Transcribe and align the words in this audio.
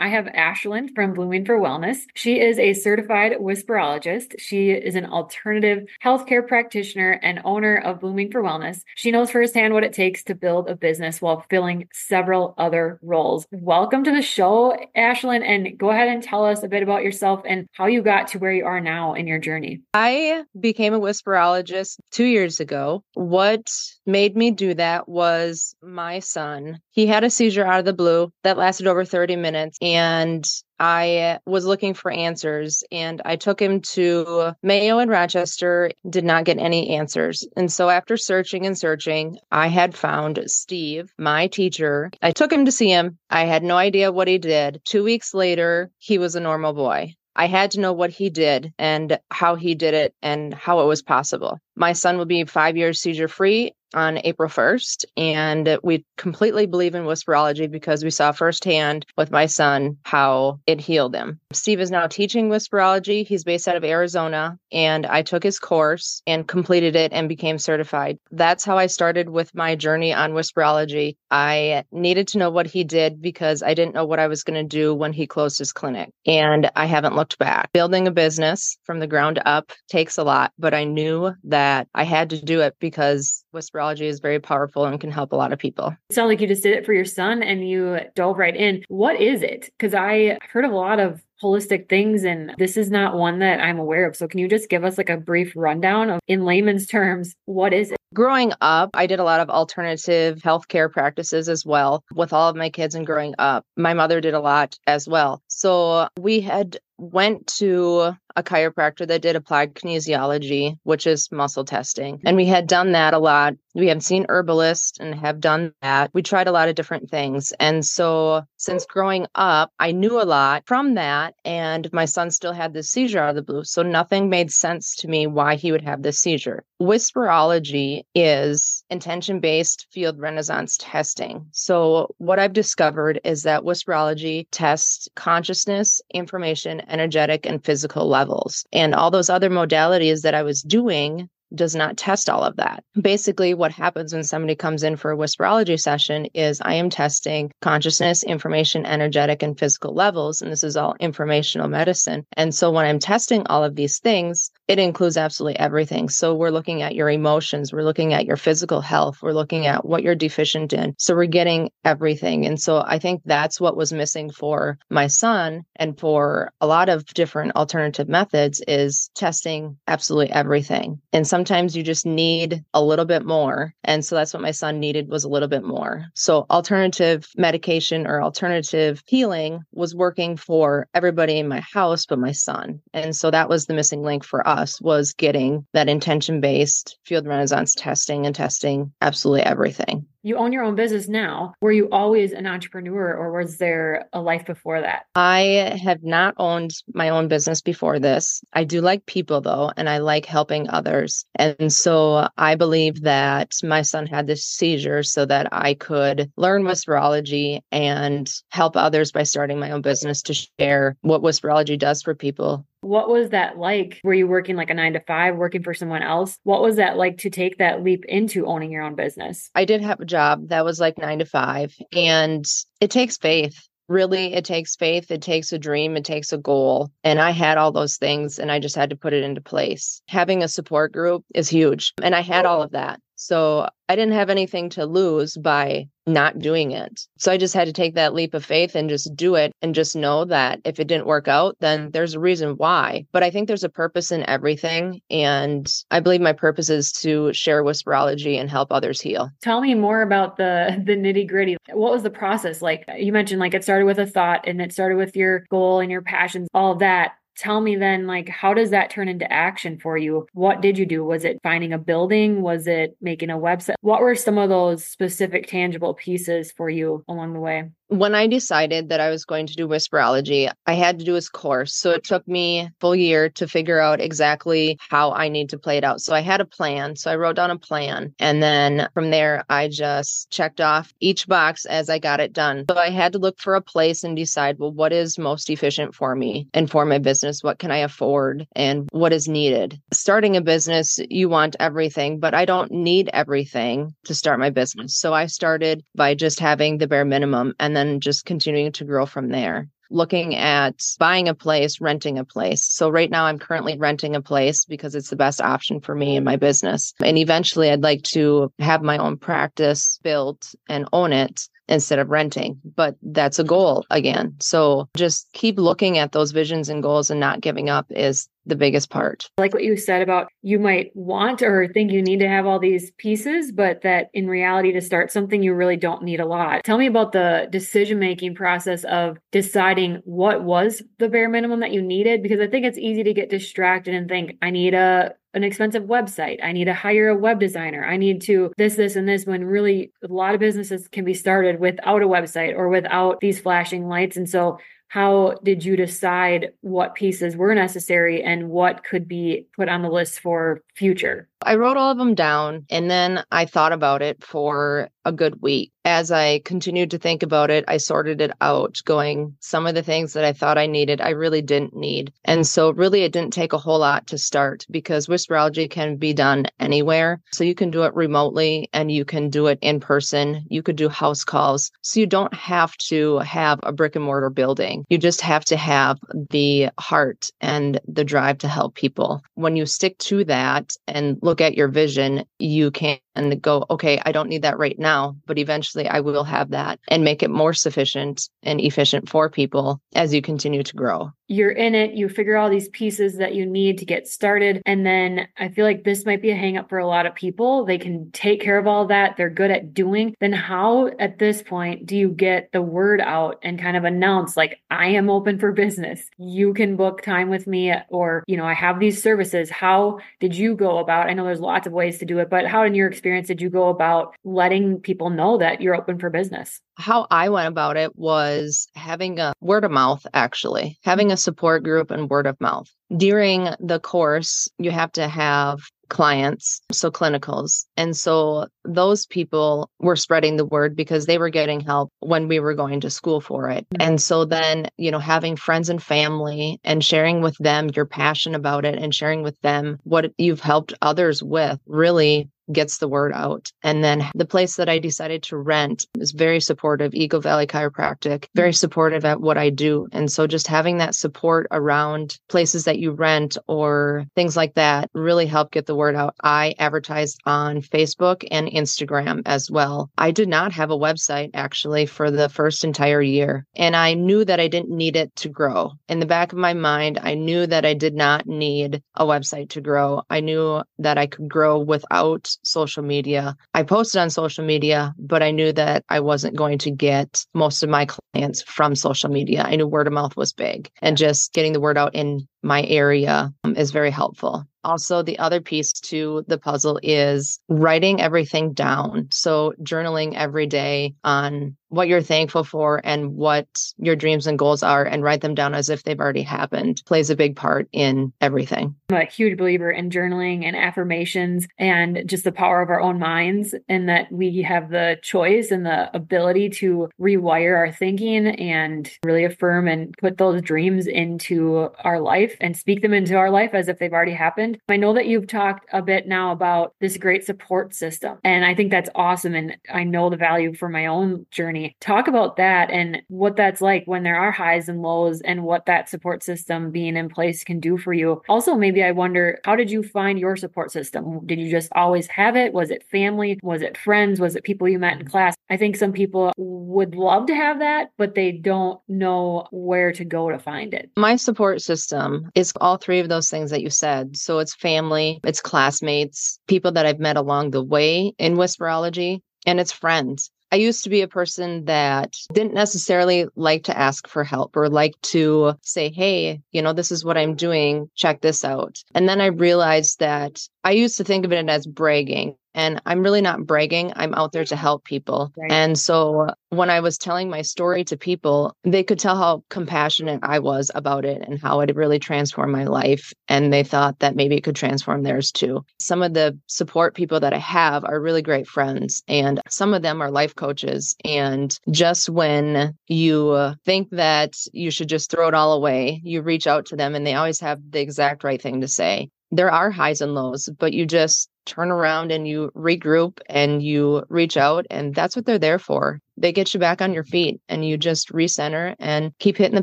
I 0.00 0.08
have 0.08 0.26
Ashlin 0.26 0.94
from 0.94 1.12
Blooming 1.12 1.44
4 1.44 1.58
Wellness. 1.58 1.98
She 2.14 2.40
is 2.40 2.58
a 2.58 2.72
certified 2.74 3.32
whisperologist. 3.40 4.34
She 4.38 4.70
is 4.70 4.94
an 4.94 5.06
alternative 5.06 5.88
healthcare 6.04 6.46
practitioner 6.46 7.18
and 7.22 7.40
owner 7.44 7.76
of 7.76 8.00
Blooming 8.00 8.30
4 8.30 8.42
Wellness. 8.42 8.82
She 8.94 9.10
knows 9.10 9.32
firsthand 9.32 9.74
what 9.74 9.82
it 9.82 9.92
takes 9.92 10.22
to 10.24 10.36
build 10.36 10.68
a 10.68 10.76
business 10.76 11.20
while 11.20 11.44
filling 11.50 11.88
several 11.92 12.54
other 12.58 13.00
roles. 13.02 13.46
Welcome 13.50 14.04
to 14.04 14.12
the 14.12 14.22
show, 14.22 14.76
Ashlin, 14.96 15.42
and 15.42 15.76
go 15.76 15.90
ahead 15.90 16.08
and 16.08 16.22
tell 16.22 16.44
us 16.44 16.62
a 16.62 16.68
bit 16.68 16.84
about 16.84 17.02
yourself 17.02 17.42
and 17.44 17.66
how 17.72 17.86
you 17.86 18.00
got 18.00 18.28
to 18.28 18.38
where 18.38 18.52
you 18.52 18.66
are 18.66 18.80
now 18.80 19.14
in 19.14 19.26
your 19.26 19.40
journey. 19.40 19.82
I 19.92 20.44
became 20.58 20.94
a 20.94 21.00
whisperologist 21.00 21.98
two 22.12 22.24
years 22.24 22.60
ago. 22.60 23.02
What 23.14 23.68
made 24.06 24.36
me 24.36 24.52
do 24.52 24.74
that 24.74 25.08
was 25.08 25.74
my 25.82 26.20
son. 26.20 26.78
He 26.90 27.06
had 27.06 27.24
a 27.24 27.30
seizure 27.30 27.64
out 27.64 27.80
of 27.80 27.84
the 27.84 27.92
blue 27.92 28.32
that 28.44 28.56
lasted 28.58 28.86
over 28.86 29.04
30 29.04 29.36
minutes 29.36 29.78
and 29.88 30.46
I 30.78 31.16
uh, 31.18 31.38
was 31.46 31.64
looking 31.64 31.94
for 31.94 32.10
answers 32.10 32.84
and 32.92 33.22
I 33.24 33.36
took 33.36 33.60
him 33.60 33.80
to 33.94 34.52
Mayo 34.62 34.98
in 34.98 35.08
Rochester, 35.08 35.90
did 36.08 36.24
not 36.24 36.44
get 36.44 36.58
any 36.58 36.90
answers. 36.90 37.46
And 37.56 37.72
so 37.72 37.88
after 37.88 38.18
searching 38.18 38.66
and 38.66 38.76
searching, 38.76 39.38
I 39.50 39.68
had 39.68 39.94
found 39.94 40.42
Steve, 40.46 41.10
my 41.18 41.46
teacher. 41.46 42.10
I 42.20 42.32
took 42.32 42.52
him 42.52 42.66
to 42.66 42.72
see 42.72 42.90
him. 42.90 43.18
I 43.30 43.46
had 43.46 43.62
no 43.62 43.76
idea 43.76 44.12
what 44.12 44.28
he 44.28 44.36
did. 44.36 44.82
Two 44.84 45.02
weeks 45.02 45.32
later, 45.32 45.90
he 45.96 46.18
was 46.18 46.36
a 46.36 46.40
normal 46.40 46.74
boy. 46.74 47.14
I 47.34 47.46
had 47.46 47.70
to 47.70 47.80
know 47.80 47.92
what 47.92 48.10
he 48.10 48.30
did 48.30 48.74
and 48.78 49.18
how 49.30 49.54
he 49.54 49.74
did 49.74 49.94
it 49.94 50.12
and 50.20 50.52
how 50.52 50.80
it 50.80 50.86
was 50.86 51.02
possible. 51.02 51.58
My 51.76 51.92
son 51.92 52.18
will 52.18 52.26
be 52.26 52.44
five 52.44 52.76
years 52.76 53.00
seizure 53.00 53.28
free 53.28 53.72
on 53.94 54.20
April 54.24 54.48
1st. 54.48 55.04
And 55.16 55.78
we 55.82 56.04
completely 56.16 56.66
believe 56.66 56.94
in 56.94 57.04
whisperology 57.04 57.70
because 57.70 58.04
we 58.04 58.10
saw 58.10 58.32
firsthand 58.32 59.06
with 59.16 59.30
my 59.30 59.46
son 59.46 59.98
how 60.02 60.60
it 60.66 60.80
healed 60.80 61.14
him. 61.14 61.40
Steve 61.52 61.80
is 61.80 61.90
now 61.90 62.06
teaching 62.06 62.48
whisperology. 62.48 63.26
He's 63.26 63.44
based 63.44 63.68
out 63.68 63.76
of 63.76 63.84
Arizona. 63.84 64.58
And 64.70 65.06
I 65.06 65.22
took 65.22 65.42
his 65.42 65.58
course 65.58 66.22
and 66.26 66.46
completed 66.46 66.96
it 66.96 67.12
and 67.12 67.28
became 67.28 67.58
certified. 67.58 68.18
That's 68.30 68.64
how 68.64 68.76
I 68.76 68.86
started 68.86 69.28
with 69.28 69.54
my 69.54 69.76
journey 69.76 70.12
on 70.12 70.32
whisperology. 70.32 71.16
I 71.30 71.84
needed 71.90 72.28
to 72.28 72.38
know 72.38 72.50
what 72.50 72.66
he 72.66 72.84
did 72.84 73.22
because 73.22 73.62
I 73.62 73.74
didn't 73.74 73.94
know 73.94 74.06
what 74.06 74.18
I 74.18 74.28
was 74.28 74.44
going 74.44 74.62
to 74.62 74.76
do 74.76 74.94
when 74.94 75.12
he 75.12 75.26
closed 75.26 75.58
his 75.58 75.72
clinic. 75.72 76.10
And 76.26 76.70
I 76.76 76.86
haven't 76.86 77.16
looked 77.16 77.38
back. 77.38 77.72
Building 77.72 78.06
a 78.06 78.12
business 78.12 78.78
from 78.84 78.98
the 78.98 79.06
ground 79.06 79.40
up 79.44 79.72
takes 79.88 80.18
a 80.18 80.24
lot, 80.24 80.52
but 80.58 80.74
I 80.74 80.84
knew 80.84 81.32
that 81.44 81.88
I 81.94 82.04
had 82.04 82.30
to 82.30 82.44
do 82.44 82.60
it 82.60 82.76
because 82.80 83.44
whisperology 83.54 84.02
is 84.02 84.20
very 84.20 84.38
powerful 84.38 84.84
and 84.84 85.00
can 85.00 85.10
help 85.10 85.32
a 85.32 85.36
lot 85.36 85.52
of 85.52 85.58
people. 85.58 85.96
It 86.10 86.14
sounds 86.14 86.28
like 86.28 86.40
you 86.40 86.46
just 86.46 86.62
did 86.62 86.76
it 86.76 86.86
for 86.86 86.92
your 86.92 87.04
son 87.04 87.42
and 87.42 87.68
you 87.68 88.00
dove 88.14 88.38
right 88.38 88.56
in. 88.56 88.84
What 88.88 89.20
is 89.20 89.42
it? 89.42 89.70
Because 89.78 89.94
I've 89.94 90.38
heard 90.52 90.64
of 90.64 90.72
a 90.72 90.76
lot 90.76 91.00
of 91.00 91.22
holistic 91.42 91.88
things 91.88 92.24
and 92.24 92.52
this 92.58 92.76
is 92.76 92.90
not 92.90 93.16
one 93.16 93.38
that 93.38 93.60
I'm 93.60 93.78
aware 93.78 94.06
of. 94.06 94.16
So 94.16 94.26
can 94.26 94.40
you 94.40 94.48
just 94.48 94.68
give 94.68 94.84
us 94.84 94.98
like 94.98 95.08
a 95.08 95.16
brief 95.16 95.52
rundown 95.54 96.10
of 96.10 96.20
in 96.26 96.44
layman's 96.44 96.86
terms 96.86 97.34
what 97.44 97.72
is 97.72 97.92
it? 97.92 97.98
Growing 98.14 98.52
up, 98.60 98.90
I 98.94 99.06
did 99.06 99.20
a 99.20 99.24
lot 99.24 99.40
of 99.40 99.50
alternative 99.50 100.38
healthcare 100.38 100.90
practices 100.90 101.48
as 101.48 101.64
well 101.64 102.02
with 102.14 102.32
all 102.32 102.48
of 102.48 102.56
my 102.56 102.70
kids 102.70 102.94
and 102.94 103.06
growing 103.06 103.34
up. 103.38 103.64
My 103.76 103.94
mother 103.94 104.20
did 104.20 104.34
a 104.34 104.40
lot 104.40 104.76
as 104.86 105.06
well. 105.06 105.42
So 105.48 106.08
we 106.18 106.40
had 106.40 106.78
went 106.96 107.46
to 107.58 108.16
a 108.38 108.42
chiropractor 108.42 109.06
that 109.08 109.20
did 109.22 109.34
applied 109.34 109.74
kinesiology, 109.74 110.78
which 110.84 111.06
is 111.06 111.30
muscle 111.32 111.64
testing. 111.64 112.20
And 112.24 112.36
we 112.36 112.46
had 112.46 112.68
done 112.68 112.92
that 112.92 113.12
a 113.12 113.18
lot. 113.18 113.54
We 113.74 113.88
have 113.88 114.02
seen 114.02 114.26
herbalists 114.28 114.98
and 114.98 115.14
have 115.14 115.40
done 115.40 115.72
that. 115.82 116.10
We 116.14 116.22
tried 116.22 116.48
a 116.48 116.52
lot 116.52 116.68
of 116.68 116.76
different 116.76 117.10
things. 117.10 117.52
And 117.58 117.84
so 117.84 118.42
since 118.56 118.86
growing 118.86 119.26
up, 119.34 119.72
I 119.78 119.92
knew 119.92 120.20
a 120.20 120.24
lot 120.24 120.64
from 120.66 120.94
that. 120.94 121.34
And 121.44 121.92
my 121.92 122.04
son 122.04 122.30
still 122.30 122.52
had 122.52 122.72
this 122.72 122.90
seizure 122.90 123.18
out 123.18 123.30
of 123.30 123.36
the 123.36 123.42
blue. 123.42 123.64
So 123.64 123.82
nothing 123.82 124.30
made 124.30 124.52
sense 124.52 124.94
to 124.96 125.08
me 125.08 125.26
why 125.26 125.56
he 125.56 125.72
would 125.72 125.82
have 125.82 126.02
this 126.02 126.20
seizure. 126.20 126.64
Whisperology 126.80 128.02
is 128.14 128.84
intention 128.88 129.40
based 129.40 129.86
field 129.90 130.18
resonance 130.20 130.76
testing. 130.80 131.46
So 131.50 132.14
what 132.18 132.38
I've 132.38 132.52
discovered 132.52 133.20
is 133.24 133.42
that 133.42 133.62
whisperology 133.62 134.46
tests 134.52 135.08
consciousness, 135.16 136.00
information, 136.14 136.82
energetic, 136.88 137.46
and 137.46 137.64
physical 137.64 138.08
levels. 138.08 138.27
And 138.72 138.94
all 138.94 139.10
those 139.10 139.30
other 139.30 139.50
modalities 139.50 140.22
that 140.22 140.34
I 140.34 140.42
was 140.42 140.62
doing 140.62 141.28
does 141.54 141.74
not 141.74 141.96
test 141.96 142.28
all 142.28 142.42
of 142.42 142.56
that. 142.56 142.84
Basically, 143.00 143.54
what 143.54 143.72
happens 143.72 144.12
when 144.12 144.24
somebody 144.24 144.54
comes 144.54 144.82
in 144.82 144.96
for 144.96 145.12
a 145.12 145.16
whisperology 145.16 145.78
session 145.78 146.26
is 146.34 146.60
I 146.60 146.74
am 146.74 146.90
testing 146.90 147.50
consciousness, 147.60 148.22
information, 148.22 148.86
energetic, 148.86 149.42
and 149.42 149.58
physical 149.58 149.94
levels. 149.94 150.42
And 150.42 150.52
this 150.52 150.64
is 150.64 150.76
all 150.76 150.96
informational 151.00 151.68
medicine. 151.68 152.26
And 152.36 152.54
so 152.54 152.70
when 152.70 152.86
I'm 152.86 152.98
testing 152.98 153.46
all 153.46 153.64
of 153.64 153.76
these 153.76 153.98
things, 153.98 154.50
it 154.66 154.78
includes 154.78 155.16
absolutely 155.16 155.58
everything. 155.58 156.08
So 156.08 156.34
we're 156.34 156.50
looking 156.50 156.82
at 156.82 156.94
your 156.94 157.08
emotions, 157.08 157.72
we're 157.72 157.82
looking 157.82 158.12
at 158.12 158.26
your 158.26 158.36
physical 158.36 158.80
health, 158.80 159.18
we're 159.22 159.32
looking 159.32 159.66
at 159.66 159.84
what 159.84 160.02
you're 160.02 160.14
deficient 160.14 160.72
in. 160.72 160.94
So 160.98 161.14
we're 161.14 161.26
getting 161.26 161.70
everything. 161.84 162.46
And 162.46 162.60
so 162.60 162.82
I 162.86 162.98
think 162.98 163.22
that's 163.24 163.60
what 163.60 163.76
was 163.76 163.92
missing 163.92 164.30
for 164.30 164.78
my 164.90 165.06
son 165.06 165.62
and 165.76 165.98
for 165.98 166.52
a 166.60 166.66
lot 166.66 166.88
of 166.88 167.06
different 167.06 167.56
alternative 167.56 168.08
methods 168.08 168.62
is 168.68 169.10
testing 169.14 169.78
absolutely 169.86 170.30
everything. 170.30 171.00
And 171.12 171.26
sometimes 171.38 171.76
you 171.76 171.84
just 171.84 172.04
need 172.04 172.64
a 172.74 172.82
little 172.82 173.04
bit 173.04 173.24
more. 173.24 173.72
And 173.84 174.04
so 174.04 174.16
that's 174.16 174.34
what 174.34 174.42
my 174.42 174.50
son 174.50 174.80
needed 174.80 175.08
was 175.08 175.22
a 175.22 175.28
little 175.28 175.46
bit 175.46 175.62
more. 175.62 176.06
So 176.14 176.46
alternative 176.50 177.28
medication 177.36 178.08
or 178.08 178.20
alternative 178.20 179.04
healing 179.06 179.60
was 179.70 179.94
working 179.94 180.36
for 180.36 180.88
everybody 180.94 181.38
in 181.38 181.46
my 181.46 181.60
house 181.60 182.06
but 182.06 182.18
my 182.18 182.32
son. 182.32 182.80
And 182.92 183.14
so 183.14 183.30
that 183.30 183.48
was 183.48 183.66
the 183.66 183.74
missing 183.74 184.02
link 184.02 184.24
for 184.24 184.46
us 184.48 184.80
was 184.80 185.12
getting 185.12 185.64
that 185.74 185.88
intention 185.88 186.40
based 186.40 186.98
field 187.04 187.28
resonance 187.28 187.76
testing 187.76 188.26
and 188.26 188.34
testing 188.34 188.92
absolutely 189.00 189.42
everything. 189.42 190.06
You 190.28 190.36
own 190.36 190.52
your 190.52 190.62
own 190.62 190.74
business 190.74 191.08
now. 191.08 191.54
Were 191.62 191.72
you 191.72 191.88
always 191.90 192.32
an 192.32 192.46
entrepreneur 192.46 193.14
or 193.14 193.32
was 193.32 193.56
there 193.56 194.08
a 194.12 194.20
life 194.20 194.44
before 194.44 194.78
that? 194.78 195.06
I 195.14 195.80
have 195.82 196.02
not 196.02 196.34
owned 196.36 196.72
my 196.92 197.08
own 197.08 197.28
business 197.28 197.62
before 197.62 197.98
this. 197.98 198.42
I 198.52 198.64
do 198.64 198.82
like 198.82 199.06
people 199.06 199.40
though, 199.40 199.72
and 199.78 199.88
I 199.88 199.96
like 199.96 200.26
helping 200.26 200.68
others. 200.68 201.24
And 201.36 201.72
so 201.72 202.28
I 202.36 202.56
believe 202.56 203.04
that 203.04 203.54
my 203.62 203.80
son 203.80 204.06
had 204.06 204.26
this 204.26 204.44
seizure 204.44 205.02
so 205.02 205.24
that 205.24 205.48
I 205.50 205.72
could 205.72 206.30
learn 206.36 206.64
whisperology 206.64 207.62
and 207.72 208.30
help 208.50 208.76
others 208.76 209.10
by 209.10 209.22
starting 209.22 209.58
my 209.58 209.70
own 209.70 209.80
business 209.80 210.20
to 210.24 210.34
share 210.34 210.98
what 211.00 211.22
whisperology 211.22 211.78
does 211.78 212.02
for 212.02 212.14
people 212.14 212.66
what 212.80 213.08
was 213.08 213.30
that 213.30 213.58
like? 213.58 214.00
Were 214.04 214.14
you 214.14 214.26
working 214.26 214.56
like 214.56 214.70
a 214.70 214.74
nine 214.74 214.92
to 214.94 215.00
five, 215.00 215.36
working 215.36 215.62
for 215.62 215.74
someone 215.74 216.02
else? 216.02 216.38
What 216.44 216.62
was 216.62 216.76
that 216.76 216.96
like 216.96 217.18
to 217.18 217.30
take 217.30 217.58
that 217.58 217.82
leap 217.82 218.04
into 218.06 218.46
owning 218.46 218.70
your 218.70 218.82
own 218.82 218.94
business? 218.94 219.50
I 219.54 219.64
did 219.64 219.82
have 219.82 220.00
a 220.00 220.04
job 220.04 220.48
that 220.48 220.64
was 220.64 220.80
like 220.80 220.98
nine 220.98 221.18
to 221.18 221.26
five, 221.26 221.74
and 221.92 222.44
it 222.80 222.90
takes 222.90 223.16
faith. 223.16 223.58
Really, 223.88 224.34
it 224.34 224.44
takes 224.44 224.76
faith, 224.76 225.10
it 225.10 225.22
takes 225.22 225.50
a 225.50 225.58
dream, 225.58 225.96
it 225.96 226.04
takes 226.04 226.34
a 226.34 226.38
goal. 226.38 226.90
And 227.04 227.18
I 227.18 227.30
had 227.30 227.56
all 227.56 227.72
those 227.72 227.96
things 227.96 228.38
and 228.38 228.52
I 228.52 228.58
just 228.58 228.76
had 228.76 228.90
to 228.90 228.96
put 228.96 229.14
it 229.14 229.24
into 229.24 229.40
place. 229.40 230.02
Having 230.08 230.42
a 230.42 230.48
support 230.48 230.92
group 230.92 231.24
is 231.34 231.48
huge. 231.48 231.94
And 232.02 232.14
I 232.14 232.20
had 232.20 232.44
all 232.44 232.60
of 232.60 232.72
that. 232.72 233.00
So 233.18 233.68
I 233.88 233.96
didn't 233.96 234.14
have 234.14 234.30
anything 234.30 234.70
to 234.70 234.86
lose 234.86 235.36
by 235.36 235.88
not 236.06 236.38
doing 236.38 236.70
it. 236.70 237.06
So 237.18 237.32
I 237.32 237.36
just 237.36 237.52
had 237.52 237.66
to 237.66 237.72
take 237.72 237.94
that 237.96 238.14
leap 238.14 238.32
of 238.32 238.44
faith 238.44 238.74
and 238.74 238.88
just 238.88 239.14
do 239.14 239.34
it 239.34 239.52
and 239.60 239.74
just 239.74 239.96
know 239.96 240.24
that 240.26 240.60
if 240.64 240.78
it 240.78 240.86
didn't 240.86 241.06
work 241.06 241.26
out, 241.26 241.56
then 241.60 241.90
there's 241.90 242.14
a 242.14 242.20
reason 242.20 242.52
why. 242.52 243.06
But 243.12 243.24
I 243.24 243.30
think 243.30 243.48
there's 243.48 243.64
a 243.64 243.68
purpose 243.68 244.12
in 244.12 244.28
everything. 244.28 245.00
And 245.10 245.70
I 245.90 246.00
believe 246.00 246.20
my 246.20 246.32
purpose 246.32 246.70
is 246.70 246.92
to 246.92 247.32
share 247.32 247.64
whisperology 247.64 248.40
and 248.40 248.48
help 248.48 248.72
others 248.72 249.00
heal. 249.00 249.30
Tell 249.42 249.60
me 249.60 249.74
more 249.74 250.00
about 250.02 250.36
the 250.36 250.80
the 250.86 250.96
nitty 250.96 251.28
gritty. 251.28 251.56
What 251.72 251.92
was 251.92 252.04
the 252.04 252.10
process 252.10 252.62
like? 252.62 252.84
You 252.96 253.12
mentioned 253.12 253.40
like 253.40 253.54
it 253.54 253.64
started 253.64 253.84
with 253.84 253.98
a 253.98 254.06
thought 254.06 254.46
and 254.46 254.62
it 254.62 254.72
started 254.72 254.96
with 254.96 255.16
your 255.16 255.40
goal 255.50 255.80
and 255.80 255.90
your 255.90 256.02
passions, 256.02 256.48
all 256.54 256.76
that 256.76 257.12
tell 257.38 257.60
me 257.60 257.76
then, 257.76 258.06
like, 258.06 258.28
how 258.28 258.52
does 258.52 258.70
that 258.70 258.90
turn 258.90 259.08
into 259.08 259.30
action 259.32 259.78
for 259.78 259.96
you? 259.96 260.26
What 260.32 260.60
did 260.60 260.76
you 260.76 260.86
do? 260.86 261.04
Was 261.04 261.24
it 261.24 261.38
finding 261.42 261.72
a 261.72 261.78
building? 261.78 262.42
Was 262.42 262.66
it 262.66 262.96
making 263.00 263.30
a 263.30 263.38
website? 263.38 263.74
What 263.80 264.00
were 264.00 264.14
some 264.14 264.38
of 264.38 264.48
those 264.48 264.84
specific, 264.84 265.46
tangible 265.46 265.94
pieces 265.94 266.52
for 266.52 266.68
you 266.68 267.04
along 267.08 267.32
the 267.32 267.40
way? 267.40 267.70
when 267.88 268.14
I 268.14 268.26
decided 268.26 268.90
that 268.90 269.00
I 269.00 269.10
was 269.10 269.24
going 269.24 269.46
to 269.46 269.54
do 269.54 269.66
whisperology, 269.66 270.50
I 270.66 270.74
had 270.74 270.98
to 270.98 271.04
do 271.04 271.14
this 271.14 271.28
course. 271.28 271.74
So 271.74 271.90
it 271.90 272.04
took 272.04 272.26
me 272.28 272.70
full 272.80 272.94
year 272.94 273.30
to 273.30 273.48
figure 273.48 273.80
out 273.80 274.00
exactly 274.00 274.78
how 274.90 275.12
I 275.12 275.28
need 275.28 275.48
to 275.50 275.58
play 275.58 275.78
it 275.78 275.84
out. 275.84 276.00
So 276.00 276.14
I 276.14 276.20
had 276.20 276.40
a 276.40 276.44
plan. 276.44 276.96
So 276.96 277.10
I 277.10 277.16
wrote 277.16 277.36
down 277.36 277.50
a 277.50 277.58
plan. 277.58 278.14
And 278.18 278.42
then 278.42 278.88
from 278.92 279.10
there, 279.10 279.44
I 279.48 279.68
just 279.68 280.30
checked 280.30 280.60
off 280.60 280.92
each 281.00 281.26
box 281.26 281.64
as 281.64 281.88
I 281.88 281.98
got 281.98 282.20
it 282.20 282.32
done. 282.32 282.66
So 282.70 282.76
I 282.76 282.90
had 282.90 283.12
to 283.12 283.18
look 283.18 283.40
for 283.40 283.54
a 283.54 283.62
place 283.62 284.04
and 284.04 284.16
decide, 284.16 284.58
well, 284.58 284.72
what 284.72 284.92
is 284.92 285.18
most 285.18 285.48
efficient 285.48 285.94
for 285.94 286.14
me 286.14 286.48
and 286.52 286.70
for 286.70 286.84
my 286.84 286.98
business? 286.98 287.27
What 287.42 287.58
can 287.58 287.70
I 287.70 287.78
afford 287.78 288.46
and 288.54 288.88
what 288.92 289.12
is 289.12 289.28
needed? 289.28 289.80
Starting 289.92 290.36
a 290.36 290.40
business, 290.40 290.98
you 291.08 291.28
want 291.28 291.56
everything, 291.60 292.18
but 292.18 292.34
I 292.34 292.44
don't 292.44 292.70
need 292.70 293.10
everything 293.12 293.94
to 294.04 294.14
start 294.14 294.40
my 294.40 294.50
business. 294.50 294.98
So 294.98 295.12
I 295.14 295.26
started 295.26 295.84
by 295.94 296.14
just 296.14 296.40
having 296.40 296.78
the 296.78 296.86
bare 296.86 297.04
minimum 297.04 297.54
and 297.60 297.76
then 297.76 298.00
just 298.00 298.24
continuing 298.24 298.72
to 298.72 298.84
grow 298.84 299.06
from 299.06 299.28
there 299.28 299.68
looking 299.90 300.34
at 300.34 300.82
buying 300.98 301.28
a 301.28 301.34
place, 301.34 301.80
renting 301.80 302.18
a 302.18 302.24
place. 302.24 302.64
So 302.64 302.90
right 302.90 303.10
now 303.10 303.24
I'm 303.24 303.38
currently 303.38 303.78
renting 303.78 304.14
a 304.14 304.22
place 304.22 304.64
because 304.64 304.94
it's 304.94 305.10
the 305.10 305.16
best 305.16 305.40
option 305.40 305.80
for 305.80 305.94
me 305.94 306.16
and 306.16 306.24
my 306.24 306.36
business. 306.36 306.92
And 307.00 307.18
eventually 307.18 307.70
I'd 307.70 307.82
like 307.82 308.02
to 308.14 308.52
have 308.58 308.82
my 308.82 308.98
own 308.98 309.16
practice 309.16 309.98
built 310.02 310.54
and 310.68 310.88
own 310.92 311.12
it 311.12 311.48
instead 311.68 311.98
of 311.98 312.08
renting. 312.08 312.58
But 312.76 312.96
that's 313.02 313.38
a 313.38 313.44
goal 313.44 313.84
again. 313.90 314.34
So 314.40 314.88
just 314.96 315.28
keep 315.32 315.58
looking 315.58 315.98
at 315.98 316.12
those 316.12 316.32
visions 316.32 316.68
and 316.68 316.82
goals 316.82 317.10
and 317.10 317.20
not 317.20 317.40
giving 317.40 317.68
up 317.68 317.86
is 317.90 318.28
the 318.46 318.56
biggest 318.56 318.88
part. 318.88 319.28
Like 319.36 319.52
what 319.52 319.62
you 319.62 319.76
said 319.76 320.00
about 320.00 320.28
you 320.40 320.58
might 320.58 320.90
want 320.94 321.42
or 321.42 321.68
think 321.68 321.92
you 321.92 322.00
need 322.00 322.20
to 322.20 322.28
have 322.28 322.46
all 322.46 322.58
these 322.58 322.90
pieces, 322.92 323.52
but 323.52 323.82
that 323.82 324.08
in 324.14 324.26
reality, 324.26 324.72
to 324.72 324.80
start 324.80 325.12
something, 325.12 325.42
you 325.42 325.52
really 325.52 325.76
don't 325.76 326.02
need 326.02 326.18
a 326.18 326.26
lot. 326.26 326.64
Tell 326.64 326.78
me 326.78 326.86
about 326.86 327.12
the 327.12 327.46
decision 327.50 327.98
making 327.98 328.34
process 328.34 328.84
of 328.84 329.18
deciding 329.32 330.00
what 330.04 330.44
was 330.44 330.82
the 330.98 331.10
bare 331.10 331.28
minimum 331.28 331.60
that 331.60 331.72
you 331.72 331.82
needed, 331.82 332.22
because 332.22 332.40
I 332.40 332.46
think 332.46 332.64
it's 332.64 332.78
easy 332.78 333.02
to 333.04 333.12
get 333.12 333.28
distracted 333.28 333.94
and 333.94 334.08
think, 334.08 334.38
I 334.40 334.50
need 334.50 334.72
a 334.72 335.14
an 335.34 335.44
expensive 335.44 335.84
website. 335.84 336.42
I 336.42 336.52
need 336.52 336.66
to 336.66 336.74
hire 336.74 337.08
a 337.08 337.16
web 337.16 337.40
designer. 337.40 337.84
I 337.84 337.96
need 337.96 338.22
to 338.22 338.52
this, 338.56 338.76
this, 338.76 338.96
and 338.96 339.08
this. 339.08 339.26
When 339.26 339.44
really 339.44 339.92
a 340.02 340.12
lot 340.12 340.34
of 340.34 340.40
businesses 340.40 340.88
can 340.88 341.04
be 341.04 341.14
started 341.14 341.60
without 341.60 342.02
a 342.02 342.06
website 342.06 342.54
or 342.54 342.68
without 342.68 343.20
these 343.20 343.40
flashing 343.40 343.88
lights. 343.88 344.16
And 344.16 344.28
so 344.28 344.58
how 344.88 345.34
did 345.42 345.64
you 345.64 345.76
decide 345.76 346.48
what 346.62 346.94
pieces 346.94 347.36
were 347.36 347.54
necessary 347.54 348.22
and 348.22 348.48
what 348.48 348.84
could 348.84 349.06
be 349.06 349.46
put 349.54 349.68
on 349.68 349.82
the 349.82 349.90
list 349.90 350.20
for 350.20 350.62
future? 350.74 351.28
I 351.42 351.56
wrote 351.56 351.76
all 351.76 351.92
of 351.92 351.98
them 351.98 352.14
down 352.14 352.64
and 352.70 352.90
then 352.90 353.22
I 353.30 353.44
thought 353.44 353.72
about 353.72 354.00
it 354.02 354.24
for 354.24 354.88
a 355.08 355.12
good 355.12 355.40
week. 355.42 355.72
As 355.84 356.12
I 356.12 356.40
continued 356.40 356.90
to 356.90 356.98
think 356.98 357.22
about 357.22 357.50
it, 357.50 357.64
I 357.66 357.78
sorted 357.78 358.20
it 358.20 358.30
out, 358.42 358.82
going 358.84 359.36
some 359.40 359.66
of 359.66 359.74
the 359.74 359.82
things 359.82 360.12
that 360.12 360.24
I 360.24 360.34
thought 360.34 360.58
I 360.58 360.66
needed, 360.66 361.00
I 361.00 361.10
really 361.10 361.40
didn't 361.40 361.74
need. 361.74 362.12
And 362.26 362.46
so, 362.46 362.70
really, 362.70 363.04
it 363.04 363.12
didn't 363.12 363.32
take 363.32 363.54
a 363.54 363.58
whole 363.58 363.78
lot 363.78 364.06
to 364.08 364.18
start 364.18 364.66
because 364.70 365.06
whisperology 365.06 365.70
can 365.70 365.96
be 365.96 366.12
done 366.12 366.44
anywhere. 366.60 367.22
So, 367.32 367.42
you 367.42 367.54
can 367.54 367.70
do 367.70 367.84
it 367.84 367.94
remotely 367.94 368.68
and 368.74 368.92
you 368.92 369.06
can 369.06 369.30
do 369.30 369.46
it 369.46 369.58
in 369.62 369.80
person. 369.80 370.44
You 370.50 370.62
could 370.62 370.76
do 370.76 370.90
house 370.90 371.24
calls. 371.24 371.70
So, 371.80 372.00
you 372.00 372.06
don't 372.06 372.34
have 372.34 372.76
to 372.88 373.18
have 373.20 373.58
a 373.62 373.72
brick 373.72 373.96
and 373.96 374.04
mortar 374.04 374.28
building. 374.28 374.84
You 374.90 374.98
just 374.98 375.22
have 375.22 375.44
to 375.46 375.56
have 375.56 375.98
the 376.30 376.68
heart 376.78 377.32
and 377.40 377.80
the 377.88 378.04
drive 378.04 378.36
to 378.38 378.48
help 378.48 378.74
people. 378.74 379.22
When 379.36 379.56
you 379.56 379.64
stick 379.64 379.96
to 379.98 380.22
that 380.24 380.76
and 380.86 381.16
look 381.22 381.40
at 381.40 381.54
your 381.54 381.68
vision, 381.68 382.24
you 382.38 382.70
can 382.70 382.98
go, 383.40 383.64
okay, 383.70 384.00
I 384.04 384.12
don't 384.12 384.28
need 384.28 384.42
that 384.42 384.58
right 384.58 384.78
now, 384.78 384.97
but 385.26 385.38
eventually 385.38 385.88
I 385.88 386.00
will 386.00 386.24
have 386.24 386.50
that 386.50 386.78
and 386.88 387.04
make 387.04 387.22
it 387.22 387.30
more 387.30 387.54
sufficient 387.54 388.28
and 388.42 388.60
efficient 388.60 389.08
for 389.08 389.28
people 389.30 389.80
as 389.94 390.14
you 390.14 390.22
continue 390.22 390.62
to 390.62 390.74
grow 390.74 391.10
you're 391.28 391.50
in 391.50 391.74
it, 391.74 391.92
you 391.92 392.08
figure 392.08 392.36
all 392.36 392.48
these 392.48 392.70
pieces 392.70 393.18
that 393.18 393.34
you 393.34 393.44
need 393.44 393.78
to 393.78 393.84
get 393.84 394.08
started. 394.08 394.62
And 394.64 394.84
then 394.84 395.28
I 395.36 395.48
feel 395.48 395.66
like 395.66 395.84
this 395.84 396.06
might 396.06 396.22
be 396.22 396.30
a 396.30 396.36
hangup 396.36 396.70
for 396.70 396.78
a 396.78 396.86
lot 396.86 397.04
of 397.04 397.14
people. 397.14 397.66
They 397.66 397.76
can 397.76 398.10
take 398.12 398.40
care 398.40 398.58
of 398.58 398.66
all 398.66 398.86
that, 398.86 399.16
they're 399.16 399.28
good 399.28 399.50
at 399.50 399.74
doing. 399.74 400.16
Then, 400.20 400.32
how 400.32 400.88
at 400.98 401.18
this 401.18 401.42
point 401.42 401.84
do 401.84 401.96
you 401.96 402.08
get 402.08 402.50
the 402.52 402.62
word 402.62 403.00
out 403.00 403.38
and 403.42 403.60
kind 403.60 403.76
of 403.76 403.84
announce, 403.84 404.36
like, 404.36 404.60
I 404.70 404.88
am 404.88 405.10
open 405.10 405.38
for 405.38 405.52
business? 405.52 406.02
You 406.16 406.54
can 406.54 406.76
book 406.76 407.02
time 407.02 407.28
with 407.28 407.46
me, 407.46 407.74
or, 407.90 408.24
you 408.26 408.38
know, 408.38 408.46
I 408.46 408.54
have 408.54 408.80
these 408.80 409.02
services. 409.02 409.50
How 409.50 409.98
did 410.20 410.34
you 410.34 410.56
go 410.56 410.78
about? 410.78 411.08
I 411.08 411.12
know 411.12 411.24
there's 411.24 411.40
lots 411.40 411.66
of 411.66 411.74
ways 411.74 411.98
to 411.98 412.06
do 412.06 412.18
it, 412.20 412.30
but 412.30 412.46
how, 412.46 412.64
in 412.64 412.74
your 412.74 412.88
experience, 412.88 413.28
did 413.28 413.42
you 413.42 413.50
go 413.50 413.68
about 413.68 414.14
letting 414.24 414.77
people 414.78 415.10
know 415.10 415.38
that 415.38 415.60
you're 415.60 415.76
open 415.76 415.98
for 415.98 416.10
business? 416.10 416.60
How 416.76 417.06
I 417.10 417.28
went 417.28 417.48
about 417.48 417.76
it 417.76 417.96
was 417.96 418.68
having 418.74 419.18
a 419.18 419.32
word 419.40 419.64
of 419.64 419.70
mouth, 419.70 420.06
actually, 420.14 420.78
having 420.82 421.10
a 421.12 421.16
support 421.16 421.64
group 421.64 421.90
and 421.90 422.08
word 422.08 422.26
of 422.26 422.40
mouth. 422.40 422.68
During 422.96 423.48
the 423.60 423.80
course, 423.80 424.48
you 424.58 424.70
have 424.70 424.92
to 424.92 425.08
have 425.08 425.60
clients, 425.88 426.60
so 426.70 426.90
clinicals. 426.90 427.64
And 427.76 427.96
so 427.96 428.46
those 428.64 429.06
people 429.06 429.70
were 429.78 429.96
spreading 429.96 430.36
the 430.36 430.44
word 430.44 430.76
because 430.76 431.06
they 431.06 431.18
were 431.18 431.30
getting 431.30 431.60
help 431.60 431.90
when 432.00 432.28
we 432.28 432.40
were 432.40 432.54
going 432.54 432.80
to 432.80 432.90
school 432.90 433.20
for 433.20 433.50
it. 433.50 433.66
Mm-hmm. 433.70 433.88
And 433.88 434.00
so 434.00 434.24
then, 434.24 434.68
you 434.76 434.90
know, 434.90 434.98
having 434.98 435.36
friends 435.36 435.68
and 435.68 435.82
family 435.82 436.60
and 436.64 436.84
sharing 436.84 437.22
with 437.22 437.36
them 437.38 437.70
your 437.74 437.86
passion 437.86 438.34
about 438.34 438.64
it 438.64 438.78
and 438.78 438.94
sharing 438.94 439.22
with 439.22 439.40
them 439.40 439.78
what 439.84 440.12
you've 440.18 440.40
helped 440.40 440.74
others 440.82 441.22
with 441.22 441.58
really 441.66 442.28
gets 442.52 442.78
the 442.78 442.88
word 442.88 443.12
out. 443.14 443.50
And 443.62 443.82
then 443.82 444.08
the 444.14 444.26
place 444.26 444.56
that 444.56 444.68
I 444.68 444.78
decided 444.78 445.22
to 445.24 445.36
rent 445.36 445.86
is 445.98 446.12
very 446.12 446.40
supportive, 446.40 446.94
Eagle 446.94 447.20
Valley 447.20 447.46
Chiropractic, 447.46 448.26
very 448.34 448.52
supportive 448.52 449.04
at 449.04 449.20
what 449.20 449.38
I 449.38 449.50
do. 449.50 449.88
And 449.92 450.10
so 450.10 450.26
just 450.26 450.46
having 450.46 450.78
that 450.78 450.94
support 450.94 451.46
around 451.50 452.18
places 452.28 452.64
that 452.64 452.78
you 452.78 452.92
rent 452.92 453.36
or 453.46 454.06
things 454.14 454.36
like 454.36 454.54
that 454.54 454.90
really 454.94 455.26
help 455.26 455.50
get 455.50 455.66
the 455.66 455.76
word 455.76 455.94
out. 455.94 456.14
I 456.22 456.54
advertised 456.58 457.20
on 457.26 457.62
Facebook 457.62 458.26
and 458.30 458.48
Instagram 458.48 459.22
as 459.26 459.50
well. 459.50 459.90
I 459.98 460.10
did 460.10 460.28
not 460.28 460.52
have 460.52 460.70
a 460.70 460.78
website 460.78 461.30
actually 461.34 461.86
for 461.86 462.10
the 462.10 462.28
first 462.28 462.64
entire 462.64 463.02
year. 463.02 463.46
And 463.56 463.76
I 463.76 463.94
knew 463.94 464.24
that 464.24 464.40
I 464.40 464.48
didn't 464.48 464.70
need 464.70 464.96
it 464.96 465.14
to 465.16 465.28
grow. 465.28 465.72
In 465.88 466.00
the 466.00 466.06
back 466.06 466.32
of 466.32 466.38
my 466.38 466.54
mind, 466.54 466.98
I 467.02 467.14
knew 467.14 467.46
that 467.46 467.64
I 467.64 467.74
did 467.74 467.94
not 467.94 468.26
need 468.26 468.82
a 468.94 469.04
website 469.04 469.50
to 469.50 469.60
grow. 469.60 470.02
I 470.10 470.20
knew 470.20 470.62
that 470.78 470.98
I 470.98 471.06
could 471.06 471.28
grow 471.28 471.58
without 471.58 472.30
social 472.42 472.82
media. 472.82 473.36
I 473.54 473.62
posted 473.62 474.00
on 474.00 474.10
social 474.10 474.44
media, 474.44 474.94
but 474.98 475.22
I 475.22 475.30
knew 475.30 475.52
that 475.52 475.84
I 475.88 476.00
wasn't 476.00 476.36
going 476.36 476.58
to 476.58 476.70
get 476.70 477.24
most 477.34 477.62
of 477.62 477.68
my 477.68 477.86
clients 477.86 478.42
from 478.42 478.74
social 478.74 479.10
media. 479.10 479.42
I 479.42 479.56
knew 479.56 479.66
word 479.66 479.86
of 479.86 479.92
mouth 479.92 480.16
was 480.16 480.32
big 480.32 480.70
and 480.82 480.96
just 480.96 481.32
getting 481.32 481.52
the 481.52 481.60
word 481.60 481.78
out 481.78 481.94
in 481.94 482.26
my 482.42 482.62
area 482.64 483.32
um, 483.44 483.56
is 483.56 483.70
very 483.70 483.90
helpful. 483.90 484.44
Also, 484.64 485.02
the 485.02 485.18
other 485.18 485.40
piece 485.40 485.72
to 485.72 486.24
the 486.28 486.38
puzzle 486.38 486.78
is 486.82 487.40
writing 487.48 488.00
everything 488.00 488.52
down. 488.52 489.08
So, 489.10 489.54
journaling 489.62 490.14
every 490.14 490.46
day 490.46 490.94
on 491.04 491.56
what 491.68 491.88
you're 491.88 492.02
thankful 492.02 492.44
for 492.44 492.80
and 492.84 493.14
what 493.14 493.46
your 493.78 493.96
dreams 493.96 494.26
and 494.26 494.38
goals 494.38 494.62
are, 494.62 494.84
and 494.84 495.02
write 495.02 495.20
them 495.20 495.34
down 495.34 495.54
as 495.54 495.68
if 495.68 495.82
they've 495.82 496.00
already 496.00 496.22
happened 496.22 496.82
plays 496.86 497.10
a 497.10 497.16
big 497.16 497.36
part 497.36 497.68
in 497.72 498.12
everything. 498.20 498.74
I'm 498.90 499.02
a 499.02 499.04
huge 499.04 499.38
believer 499.38 499.70
in 499.70 499.90
journaling 499.90 500.44
and 500.44 500.56
affirmations 500.56 501.46
and 501.58 502.02
just 502.06 502.24
the 502.24 502.32
power 502.32 502.62
of 502.62 502.70
our 502.70 502.80
own 502.80 502.98
minds, 502.98 503.54
and 503.68 503.88
that 503.88 504.10
we 504.10 504.42
have 504.42 504.70
the 504.70 504.96
choice 505.02 505.50
and 505.50 505.66
the 505.66 505.94
ability 505.94 506.50
to 506.50 506.88
rewire 507.00 507.56
our 507.56 507.72
thinking 507.72 508.26
and 508.26 508.90
really 509.04 509.24
affirm 509.24 509.68
and 509.68 509.94
put 509.98 510.18
those 510.18 510.42
dreams 510.42 510.86
into 510.86 511.68
our 511.84 512.00
life 512.00 512.36
and 512.40 512.56
speak 512.56 512.82
them 512.82 512.94
into 512.94 513.16
our 513.16 513.30
life 513.30 513.50
as 513.54 513.68
if 513.68 513.78
they've 513.78 513.92
already 513.92 514.12
happened. 514.12 514.58
I 514.68 514.76
know 514.76 514.94
that 514.94 515.06
you've 515.06 515.26
talked 515.26 515.66
a 515.72 515.82
bit 515.82 516.06
now 516.06 516.32
about 516.32 516.74
this 516.80 516.96
great 516.96 517.24
support 517.24 517.74
system, 517.74 518.18
and 518.24 518.44
I 518.44 518.54
think 518.54 518.70
that's 518.70 518.90
awesome. 518.94 519.34
And 519.34 519.56
I 519.72 519.84
know 519.84 520.10
the 520.10 520.16
value 520.16 520.54
for 520.54 520.68
my 520.68 520.86
own 520.86 521.26
journey. 521.58 521.76
Talk 521.80 522.08
about 522.08 522.36
that 522.36 522.70
and 522.70 523.02
what 523.08 523.36
that's 523.36 523.60
like 523.60 523.84
when 523.86 524.02
there 524.02 524.18
are 524.18 524.30
highs 524.30 524.68
and 524.68 524.82
lows, 524.82 525.20
and 525.22 525.42
what 525.42 525.66
that 525.66 525.88
support 525.88 526.22
system 526.22 526.70
being 526.70 526.96
in 526.96 527.08
place 527.08 527.44
can 527.44 527.60
do 527.60 527.78
for 527.78 527.92
you. 527.92 528.22
Also, 528.28 528.54
maybe 528.54 528.82
I 528.82 528.92
wonder 528.92 529.38
how 529.44 529.56
did 529.56 529.70
you 529.70 529.82
find 529.82 530.18
your 530.18 530.36
support 530.36 530.70
system? 530.70 531.26
Did 531.26 531.38
you 531.38 531.50
just 531.50 531.70
always 531.74 532.06
have 532.08 532.36
it? 532.36 532.52
Was 532.52 532.70
it 532.70 532.84
family? 532.90 533.38
Was 533.42 533.62
it 533.62 533.76
friends? 533.76 534.20
Was 534.20 534.36
it 534.36 534.44
people 534.44 534.68
you 534.68 534.78
met 534.78 535.00
in 535.00 535.06
class? 535.06 535.34
I 535.50 535.56
think 535.56 535.76
some 535.76 535.92
people 535.92 536.32
would 536.36 536.94
love 536.94 537.26
to 537.26 537.34
have 537.34 537.58
that, 537.60 537.90
but 537.96 538.14
they 538.14 538.32
don't 538.32 538.80
know 538.88 539.46
where 539.50 539.92
to 539.92 540.04
go 540.04 540.30
to 540.30 540.38
find 540.38 540.74
it. 540.74 540.90
My 540.96 541.16
support 541.16 541.62
system 541.62 542.30
is 542.34 542.52
all 542.60 542.76
three 542.76 543.00
of 543.00 543.08
those 543.08 543.30
things 543.30 543.50
that 543.50 543.62
you 543.62 543.70
said. 543.70 544.16
So 544.16 544.38
it's 544.38 544.54
family, 544.54 545.20
it's 545.24 545.40
classmates, 545.40 546.38
people 546.46 546.72
that 546.72 546.86
I've 546.86 546.98
met 546.98 547.16
along 547.16 547.50
the 547.50 547.62
way 547.62 548.14
in 548.18 548.36
whisperology, 548.36 549.20
and 549.46 549.60
it's 549.60 549.72
friends. 549.72 550.30
I 550.50 550.56
used 550.56 550.84
to 550.84 550.90
be 550.90 551.02
a 551.02 551.08
person 551.08 551.66
that 551.66 552.16
didn't 552.32 552.54
necessarily 552.54 553.26
like 553.36 553.64
to 553.64 553.78
ask 553.78 554.08
for 554.08 554.24
help 554.24 554.56
or 554.56 554.68
like 554.68 555.00
to 555.02 555.54
say, 555.62 555.90
hey, 555.90 556.40
you 556.52 556.62
know, 556.62 556.72
this 556.72 556.90
is 556.90 557.04
what 557.04 557.18
I'm 557.18 557.34
doing. 557.34 557.90
Check 557.94 558.20
this 558.20 558.44
out. 558.44 558.82
And 558.94 559.08
then 559.08 559.20
I 559.20 559.26
realized 559.26 560.00
that 560.00 560.40
I 560.68 560.72
used 560.72 560.98
to 560.98 561.04
think 561.04 561.24
of 561.24 561.32
it 561.32 561.48
as 561.48 561.66
bragging. 561.66 562.36
And 562.54 562.82
I'm 562.84 563.02
really 563.02 563.22
not 563.22 563.46
bragging. 563.46 563.94
I'm 563.96 564.14
out 564.14 564.32
there 564.32 564.44
to 564.44 564.54
help 564.56 564.84
people. 564.84 565.32
Right. 565.34 565.50
And 565.50 565.78
so 565.78 566.28
when 566.50 566.68
I 566.68 566.80
was 566.80 566.98
telling 566.98 567.30
my 567.30 567.40
story 567.40 567.84
to 567.84 567.96
people, 567.96 568.52
they 568.64 568.82
could 568.82 568.98
tell 568.98 569.16
how 569.16 569.44
compassionate 569.48 570.20
I 570.22 570.40
was 570.40 570.70
about 570.74 571.06
it 571.06 571.22
and 571.26 571.40
how 571.40 571.60
it 571.60 571.74
really 571.74 571.98
transformed 571.98 572.52
my 572.52 572.64
life. 572.64 573.14
And 573.28 573.50
they 573.50 573.62
thought 573.64 574.00
that 574.00 574.14
maybe 574.14 574.36
it 574.36 574.44
could 574.44 574.56
transform 574.56 575.04
theirs 575.04 575.32
too. 575.32 575.64
Some 575.80 576.02
of 576.02 576.12
the 576.12 576.38
support 576.48 576.94
people 576.94 577.20
that 577.20 577.32
I 577.32 577.38
have 577.38 577.86
are 577.86 577.98
really 577.98 578.22
great 578.22 578.46
friends, 578.46 579.02
and 579.08 579.40
some 579.48 579.72
of 579.72 579.80
them 579.80 580.02
are 580.02 580.10
life 580.10 580.34
coaches. 580.34 580.96
And 581.02 581.58
just 581.70 582.10
when 582.10 582.74
you 582.88 583.54
think 583.64 583.88
that 583.92 584.34
you 584.52 584.70
should 584.70 584.90
just 584.90 585.10
throw 585.10 585.28
it 585.28 585.34
all 585.34 585.54
away, 585.54 586.02
you 586.04 586.20
reach 586.20 586.46
out 586.46 586.66
to 586.66 586.76
them 586.76 586.94
and 586.94 587.06
they 587.06 587.14
always 587.14 587.40
have 587.40 587.58
the 587.70 587.80
exact 587.80 588.22
right 588.22 588.42
thing 588.42 588.60
to 588.60 588.68
say 588.68 589.08
there 589.30 589.50
are 589.50 589.70
highs 589.70 590.00
and 590.00 590.14
lows, 590.14 590.48
but 590.58 590.72
you 590.72 590.86
just 590.86 591.30
turn 591.44 591.70
around 591.70 592.12
and 592.12 592.26
you 592.28 592.50
regroup 592.54 593.20
and 593.28 593.62
you 593.62 594.04
reach 594.08 594.36
out 594.36 594.66
and 594.70 594.94
that's 594.94 595.16
what 595.16 595.24
they're 595.26 595.38
there 595.38 595.58
for 595.58 596.00
they 596.20 596.32
get 596.32 596.54
you 596.54 596.60
back 596.60 596.82
on 596.82 596.92
your 596.92 597.04
feet 597.04 597.40
and 597.48 597.64
you 597.64 597.76
just 597.76 598.12
recenter 598.12 598.74
and 598.78 599.12
keep 599.18 599.36
hitting 599.36 599.54
the 599.54 599.62